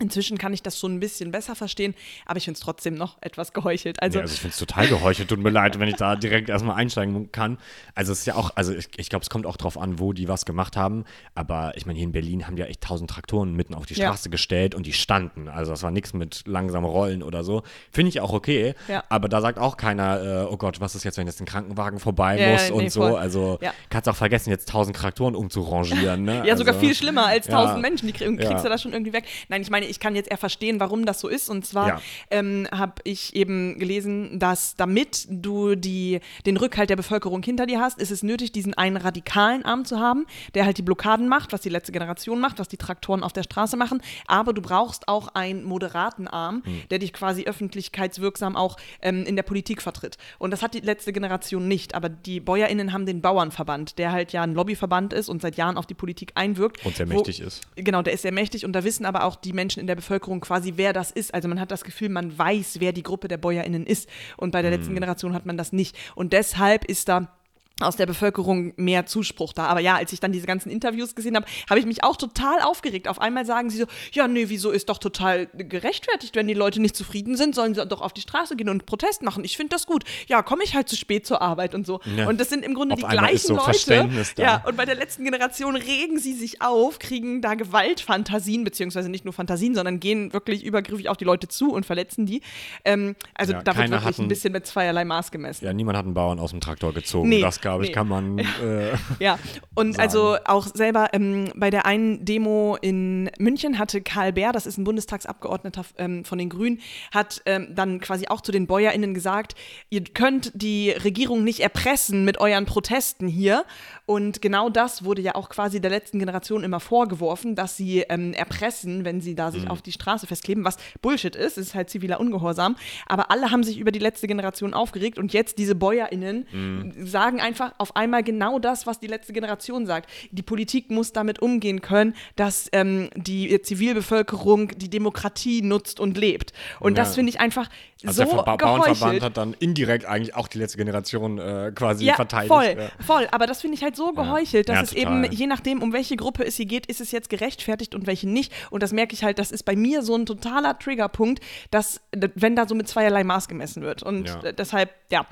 [0.00, 1.94] Inzwischen kann ich das schon ein bisschen besser verstehen,
[2.26, 4.00] aber ich finde es trotzdem noch etwas geheuchelt.
[4.02, 5.28] Also, ja, also ich finde es total geheuchelt.
[5.28, 7.58] Tut mir leid, wenn ich da direkt erstmal einsteigen kann.
[7.94, 10.12] Also es ist ja auch, also ich, ich glaube, es kommt auch drauf an, wo
[10.12, 11.04] die was gemacht haben.
[11.34, 13.94] Aber ich meine, hier in Berlin haben die ja echt tausend Traktoren mitten auf die
[13.94, 14.08] Ja.
[14.08, 15.48] Straße gestellt und die standen.
[15.48, 17.62] Also das war nichts mit langsam Rollen oder so.
[17.90, 18.74] Finde ich auch okay.
[18.86, 19.02] Ja.
[19.08, 21.98] Aber da sagt auch keiner, äh, oh Gott, was ist jetzt, wenn jetzt ein Krankenwagen
[21.98, 23.00] vorbei Ja, muss ja, und nee, so.
[23.00, 23.16] voll.
[23.16, 23.72] Also Ja.
[23.90, 26.24] kannst auch vergessen, jetzt tausend Traktoren umzurangieren.
[26.24, 26.42] Ne?
[26.48, 27.52] Ja, sogar also, viel schlimmer als ja.
[27.54, 28.06] tausend Menschen.
[28.06, 28.62] Die krieg, kriegst Ja.
[28.62, 29.24] du das schon irgendwie weg.
[29.48, 31.48] Nein, ich meine, ich kann jetzt eher verstehen, warum das so ist.
[31.48, 32.00] Und zwar Ja.
[32.30, 37.80] ähm, habe ich eben gelesen, dass damit du die, den Rückhalt der Bevölkerung hinter dir
[37.80, 41.52] hast, ist es nötig, diesen einen radikalen Arm zu haben, der halt die Blockaden macht,
[41.52, 44.02] was die letzte Generation macht, was die Traktoren auf der Straße machen.
[44.26, 46.82] Aber du brauchst auch einen moderaten Arm, Hm.
[46.90, 47.44] der dich quasi
[47.82, 50.16] öffentlichkeitswirksam auch ähm, in der Politik vertritt.
[50.38, 51.94] Und das hat die letzte Generation nicht.
[51.94, 55.76] Aber die BäuerInnen haben den Bauernverband, der halt ja ein Lobbyverband ist und seit Jahren
[55.76, 56.84] auf die Politik einwirkt.
[56.84, 57.62] Und sehr wo- mächtig ist.
[57.76, 60.40] Genau, der ist sehr mächtig und da wissen aber auch die Menschen in der Bevölkerung
[60.40, 61.32] quasi, wer das ist.
[61.34, 64.08] Also man hat das Gefühl, man weiß, wer die Gruppe der BäuerInnen ist.
[64.36, 65.96] Und bei der letzten Generation hat man das nicht.
[66.14, 67.37] Und deshalb ist da
[67.80, 69.66] aus der Bevölkerung mehr Zuspruch da.
[69.66, 72.60] Aber ja, als ich dann diese ganzen Interviews gesehen habe, habe ich mich auch total
[72.62, 73.06] aufgeregt.
[73.08, 76.80] Auf einmal sagen sie so, ja, nee, wieso ist doch total gerechtfertigt, wenn die Leute
[76.80, 79.44] nicht zufrieden sind, sollen sie doch auf die Straße gehen und Protest machen.
[79.44, 80.04] Ich finde das gut.
[80.26, 82.00] Ja, komme ich halt zu spät zur Arbeit und so.
[82.16, 82.28] Ja.
[82.28, 84.08] Und das sind im Grunde Auf die gleichen ist so Leute.
[84.38, 89.24] Ja, und bei der letzten Generation regen sie sich auf, kriegen da Gewaltfantasien, beziehungsweise nicht
[89.24, 92.42] nur Fantasien, sondern gehen wirklich übergriffig auf die Leute zu und verletzen die.
[92.84, 95.64] Ähm, also Ja, da wird wirklich ein- bisschen mit zweierlei Maß gemessen.
[95.64, 97.28] Ja, niemand hat einen Bauern aus dem Traktor gezogen.
[97.28, 97.94] Nee, das, glaube ich, nee.
[97.94, 98.38] kann man.
[98.58, 99.38] Äh, Ja,
[99.74, 100.02] und sagen.
[100.02, 104.78] also auch selber ähm, bei der einen Demo in München hatte Karl Bär, das ist
[104.78, 106.80] ein Bundestagsabgeordneter ähm, von den Grünen,
[107.12, 109.54] hat ähm, dann quasi auch zu den BäuerInnen gesagt,
[109.90, 113.64] ihr könnt die Regierung nicht erpressen mit euren Protesten hier.
[114.08, 118.32] Und genau das wurde ja auch quasi der letzten Generation immer vorgeworfen, dass sie ähm,
[118.32, 119.68] erpressen, wenn sie da sich Mhm.
[119.68, 122.76] auf die Straße festkleben, was Bullshit ist, es ist halt ziviler Ungehorsam.
[123.06, 127.06] Aber alle haben sich über die letzte Generation aufgeregt und jetzt diese BäuerInnen Mhm.
[127.06, 130.08] sagen einfach auf einmal genau das, was die letzte Generation sagt.
[130.30, 136.54] Die Politik muss damit umgehen können, dass ähm, die Zivilbevölkerung die Demokratie nutzt und lebt.
[136.80, 137.04] Und Ja.
[137.04, 137.68] das finde ich einfach
[138.06, 142.04] also so der Ver Bauernverband hat dann indirekt eigentlich auch die letzte Generation äh, quasi
[142.04, 142.52] Ja, verteidigt.
[142.52, 143.04] voll, Ja.
[143.04, 143.26] voll.
[143.32, 145.24] Aber das finde ich halt so geheuchelt, dass Ja, es total.
[145.24, 148.28] eben, je nachdem, um welche Gruppe es hier geht, ist es jetzt gerechtfertigt und welche
[148.28, 148.52] nicht.
[148.70, 151.42] Und das merke ich halt, das ist bei mir so ein totaler Triggerpunkt,
[151.72, 154.02] dass, wenn da so mit zweierlei Maß gemessen wird.
[154.04, 155.26] Und äh, deshalb, ja.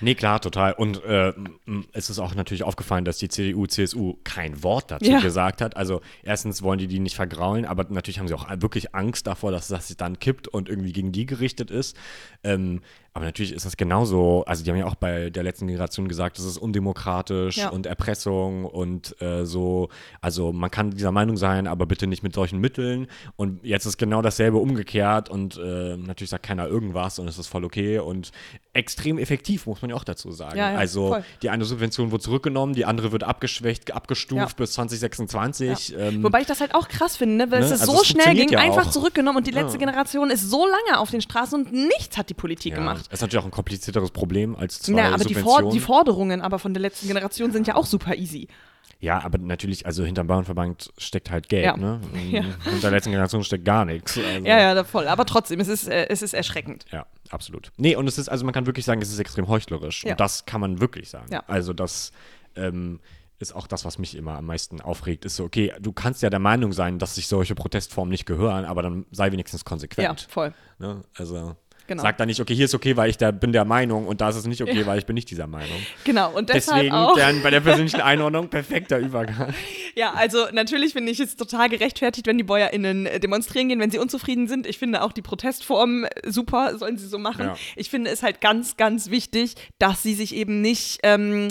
[0.00, 0.72] Nee, klar, total.
[0.72, 1.32] Und äh,
[1.92, 5.76] es ist auch natürlich aufgefallen, dass die CDU, CSU kein Wort dazu gesagt hat.
[5.76, 9.52] Also erstens wollen die die nicht vergraulen, aber natürlich haben sie auch wirklich Angst davor,
[9.52, 11.91] dass das sich dann kippt und irgendwie gegen die gerichtet ist.
[12.44, 12.80] Ähm,
[13.14, 16.38] aber natürlich ist das genauso, also die haben ja auch bei der letzten Generation gesagt,
[16.38, 17.68] das ist undemokratisch Ja.
[17.68, 19.88] und Erpressung und äh, so,
[20.20, 23.06] also man kann dieser Meinung sein, aber bitte nicht mit solchen Mitteln.
[23.36, 27.48] Und jetzt ist genau dasselbe umgekehrt und äh, natürlich sagt keiner irgendwas und es ist
[27.48, 28.32] voll okay und
[28.72, 30.56] extrem effektiv, muss man ja auch dazu sagen.
[30.56, 31.24] Ja, ja, also voll.
[31.42, 35.94] die eine Subvention wird zurückgenommen, die andere wird abgeschwächt, abgestuft bis 2026.
[35.98, 37.50] Ähm, Wobei ich das halt auch krass finde, ne?
[37.50, 38.90] weil Ne, es ist also so schnell ging, einfach auch.
[38.90, 39.78] zurückgenommen und die letzte.
[39.78, 43.12] Generation ist so lange auf den Straßen und nichts hat die Politik ja, gemacht.
[43.12, 46.40] Das ist natürlich auch ein komplizierteres Problem als zwei Ja, aber die, For die Forderungen
[46.40, 48.48] aber von der letzten Generation sind ja auch super easy.
[49.00, 51.76] ja, aber natürlich, also hinterm Bauernverband steckt halt Geld, Ja.
[51.76, 52.00] ne?
[52.30, 52.42] Ja.
[52.64, 54.16] Hinter der letzten Generation steckt gar nichts.
[54.16, 55.08] Also, Ja, ja, voll.
[55.08, 56.84] Aber trotzdem, es ist, äh, es ist erschreckend.
[56.92, 57.72] Ja, absolut.
[57.76, 60.04] Nee, und es ist, also man kann wirklich sagen, es ist extrem heuchlerisch.
[60.04, 60.12] Ja.
[60.12, 61.26] Und das kann man wirklich sagen.
[61.32, 61.42] Ja.
[61.48, 62.12] Also das
[62.56, 63.00] ähm,
[63.38, 66.30] ist auch das, was mich immer am meisten aufregt, ist so, okay, du kannst ja
[66.30, 70.28] der Meinung sein, dass sich solche Protestformen nicht gehören, aber dann sei wenigstens Ja, konsequent.
[70.30, 70.54] voll.
[70.78, 71.02] Ne?
[71.16, 71.56] Also
[71.86, 72.02] Genau.
[72.02, 74.28] Sag dann nicht, okay, hier ist okay, weil ich da bin der Meinung und da
[74.28, 75.78] ist es nicht okay, weil ich bin nicht dieser Meinung.
[76.04, 77.16] Genau, und Deswegen auch.
[77.16, 79.54] dann bei der persönlichen Einordnung perfekter Übergang.
[79.94, 83.90] Ja, also natürlich finde ich es total gerechtfertigt, wenn die BäuerInnen äh, demonstrieren gehen, wenn
[83.90, 84.66] sie unzufrieden sind.
[84.66, 87.44] Ich finde auch die Protestform äh, super, sollen sie so machen.
[87.44, 87.56] Ja.
[87.76, 91.48] Ich finde es halt ganz, ganz wichtig, dass sie sich eben nicht ähm,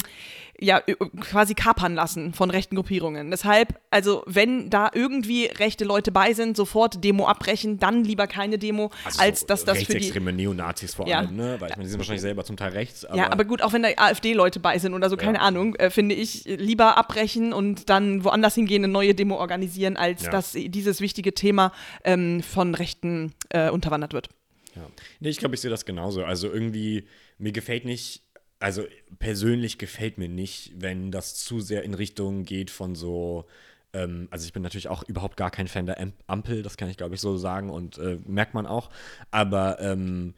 [0.63, 0.79] ja,
[1.19, 3.31] quasi kapern lassen von rechten Gruppierungen.
[3.31, 8.57] Deshalb, also wenn da irgendwie rechte Leute bei sind, sofort Demo abbrechen, dann lieber keine
[8.59, 11.19] Demo, als so dass das für die rechtsextreme Neonazis vor Ja.
[11.19, 11.55] allem, ne?
[11.59, 13.05] Weil ich meine, die sind wahrscheinlich selber zum Teil rechts.
[13.05, 15.43] Aber ja, aber gut, auch wenn da AfD-Leute bei sind oder so, keine Ja.
[15.45, 20.23] Ahnung, äh, finde ich, lieber abbrechen und dann woanders hingehen, eine neue Demo organisieren, als
[20.23, 20.29] Ja.
[20.31, 21.71] dass dieses wichtige Thema
[22.03, 24.29] ähm, von Rechten äh, unterwandert wird.
[24.75, 24.83] Ja.
[25.19, 26.23] Nee, ich glaube, ich sehe das genauso.
[26.23, 27.07] Also irgendwie,
[27.39, 28.21] mir gefällt nicht,
[28.61, 28.83] also
[29.19, 33.45] persönlich gefällt mir nicht, wenn das zu sehr in Richtung geht von so,
[33.93, 36.89] ähm, also ich bin natürlich auch überhaupt gar kein Fan der Am- Ampel, das kann
[36.89, 38.89] ich glaube ich so sagen und äh, merkt man auch,
[39.31, 40.33] aber ähm,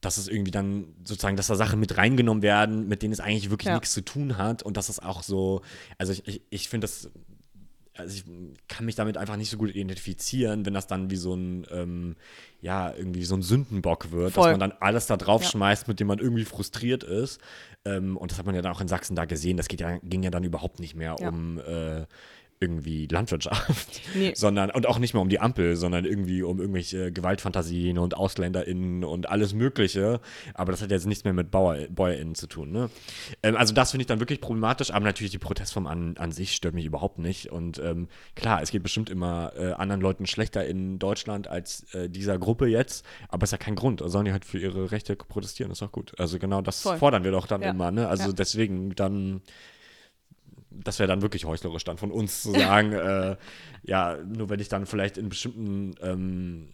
[0.00, 3.50] dass es irgendwie dann sozusagen, dass da Sachen mit reingenommen werden, mit denen es eigentlich
[3.50, 3.74] wirklich Ja.
[3.74, 5.62] nichts zu tun hat und dass es auch so,
[5.98, 7.10] also ich, ich, ich finde das
[7.96, 8.24] also ich
[8.68, 12.16] kann mich damit einfach nicht so gut identifizieren, wenn das dann wie so ein, ähm,
[12.60, 14.50] ja, irgendwie so ein Sündenbock wird, Voll.
[14.50, 17.40] dass man dann alles da drauf schmeißt, mit dem man irgendwie frustriert ist.
[17.84, 19.56] Ähm, und das hat man ja dann auch in Sachsen da gesehen.
[19.56, 21.28] Das geht ja, ging ja dann überhaupt nicht mehr Ja.
[21.28, 22.06] um äh,
[22.60, 24.32] irgendwie Landwirtschaft, Nee.
[24.34, 29.04] sondern und auch nicht mehr um die Ampel, sondern irgendwie um irgendwelche Gewaltfantasien und AusländerInnen
[29.04, 30.20] und alles Mögliche.
[30.54, 32.72] Aber das hat jetzt nichts mehr mit Bauer, BäuerInnen zu tun.
[32.72, 32.90] Ne?
[33.42, 36.54] Ähm, also das finde ich dann wirklich problematisch, aber natürlich die Protestform an, an sich
[36.54, 37.50] stört mich überhaupt nicht.
[37.52, 42.08] Und ähm, klar, es geht bestimmt immer äh, anderen Leuten schlechter in Deutschland als äh,
[42.08, 44.02] dieser Gruppe jetzt, aber ist ja kein Grund.
[44.04, 46.12] Sollen die halt für ihre Rechte protestieren, ist doch gut.
[46.18, 46.98] Also genau das Voll.
[46.98, 47.70] fordern wir doch dann Ja.
[47.70, 47.90] immer.
[47.90, 48.08] Ne?
[48.08, 48.32] Also Ja.
[48.32, 49.42] deswegen dann
[50.82, 53.36] das wäre dann wirklich heuchlerisch dann von uns zu sagen, äh,
[53.82, 56.68] ja, nur wenn ich dann vielleicht in bestimmten ähm,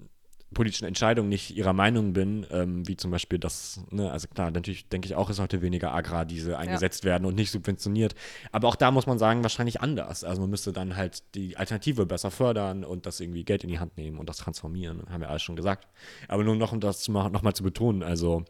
[0.52, 4.88] politischen Entscheidungen nicht ihrer Meinung bin, ähm, wie zum Beispiel das, ne, also klar, natürlich
[4.88, 8.14] denke ich auch, es sollte weniger Agrardiesel eingesetzt werden und nicht subventioniert.
[8.50, 10.24] Aber auch da muss man sagen, wahrscheinlich anders.
[10.24, 13.78] Also man müsste dann halt die Alternative besser fördern und das irgendwie Geld in die
[13.78, 15.86] Hand nehmen und das transformieren, haben wir alles schon gesagt.
[16.26, 18.44] Aber nur noch, um das nochmal zu betonen, also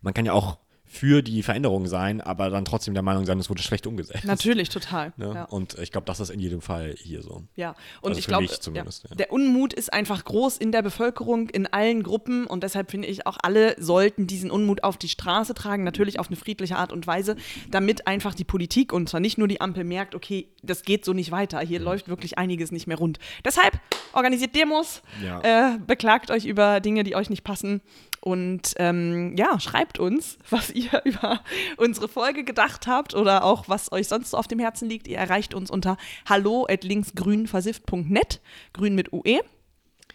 [0.00, 0.58] man kann ja auch
[0.92, 4.24] für die Veränderung sein, aber dann trotzdem der Meinung sein, es wurde schlecht umgesetzt.
[4.24, 5.12] Natürlich, total.
[5.16, 5.32] Ne?
[5.36, 5.44] Ja.
[5.44, 7.44] Und ich glaube, das ist in jedem Fall hier so.
[7.54, 9.14] Ja, und Also ich glaube, zumindest, ja.
[9.14, 13.24] der Unmut ist einfach groß in der Bevölkerung, in allen Gruppen und deshalb finde ich
[13.24, 17.06] auch alle sollten diesen Unmut auf die Straße tragen, natürlich auf eine friedliche Art und
[17.06, 17.36] Weise,
[17.70, 21.12] damit einfach die Politik und zwar nicht nur die Ampel merkt, okay, das geht so
[21.12, 21.68] nicht weiter, Mhm.
[21.68, 23.20] hier läuft wirklich einiges nicht mehr rund.
[23.44, 23.78] Deshalb
[24.12, 25.74] organisiert Demos, Ja.
[25.74, 27.80] äh, beklagt euch über Dinge, die euch nicht passen
[28.22, 31.40] und ähm, ja, schreibt uns, was ihr über
[31.76, 35.08] unsere Folge gedacht habt oder auch was euch sonst so auf dem Herzen liegt.
[35.08, 38.40] Ihr erreicht uns unter hallo at linksgrünversifft.net,
[38.72, 39.40] grün mit UE.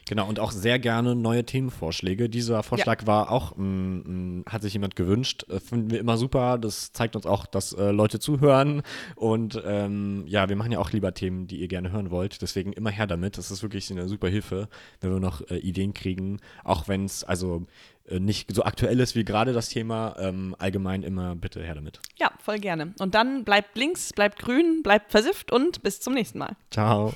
[0.08, 2.30] Genau, und auch sehr gerne neue Themenvorschläge.
[2.30, 5.46] Dieser Vorschlag war auch, mm, mm, hat sich jemand gewünscht.
[5.50, 6.60] Äh, Finden wir immer super.
[6.60, 8.84] Das zeigt uns auch, dass äh, Leute zuhören.
[9.16, 12.44] Und ähm, ja, wir machen ja auch lieber Themen, die ihr gerne hören wollt.
[12.44, 13.40] Deswegen immer her damit.
[13.40, 14.70] Das ist wirklich eine super Hilfe,
[15.02, 16.40] wenn wir noch äh, Ideen kriegen.
[16.64, 17.66] Auch wenn es also
[18.10, 20.16] nicht so aktuell ist wie gerade das Thema.
[20.20, 22.00] Ähm, allgemein immer bitte her damit.
[22.18, 22.94] Ja, voll gerne.
[23.00, 26.56] Und dann bleibt links, bleibt grün, bleibt versifft und bis zum nächsten Mal.
[26.72, 27.14] Ciao.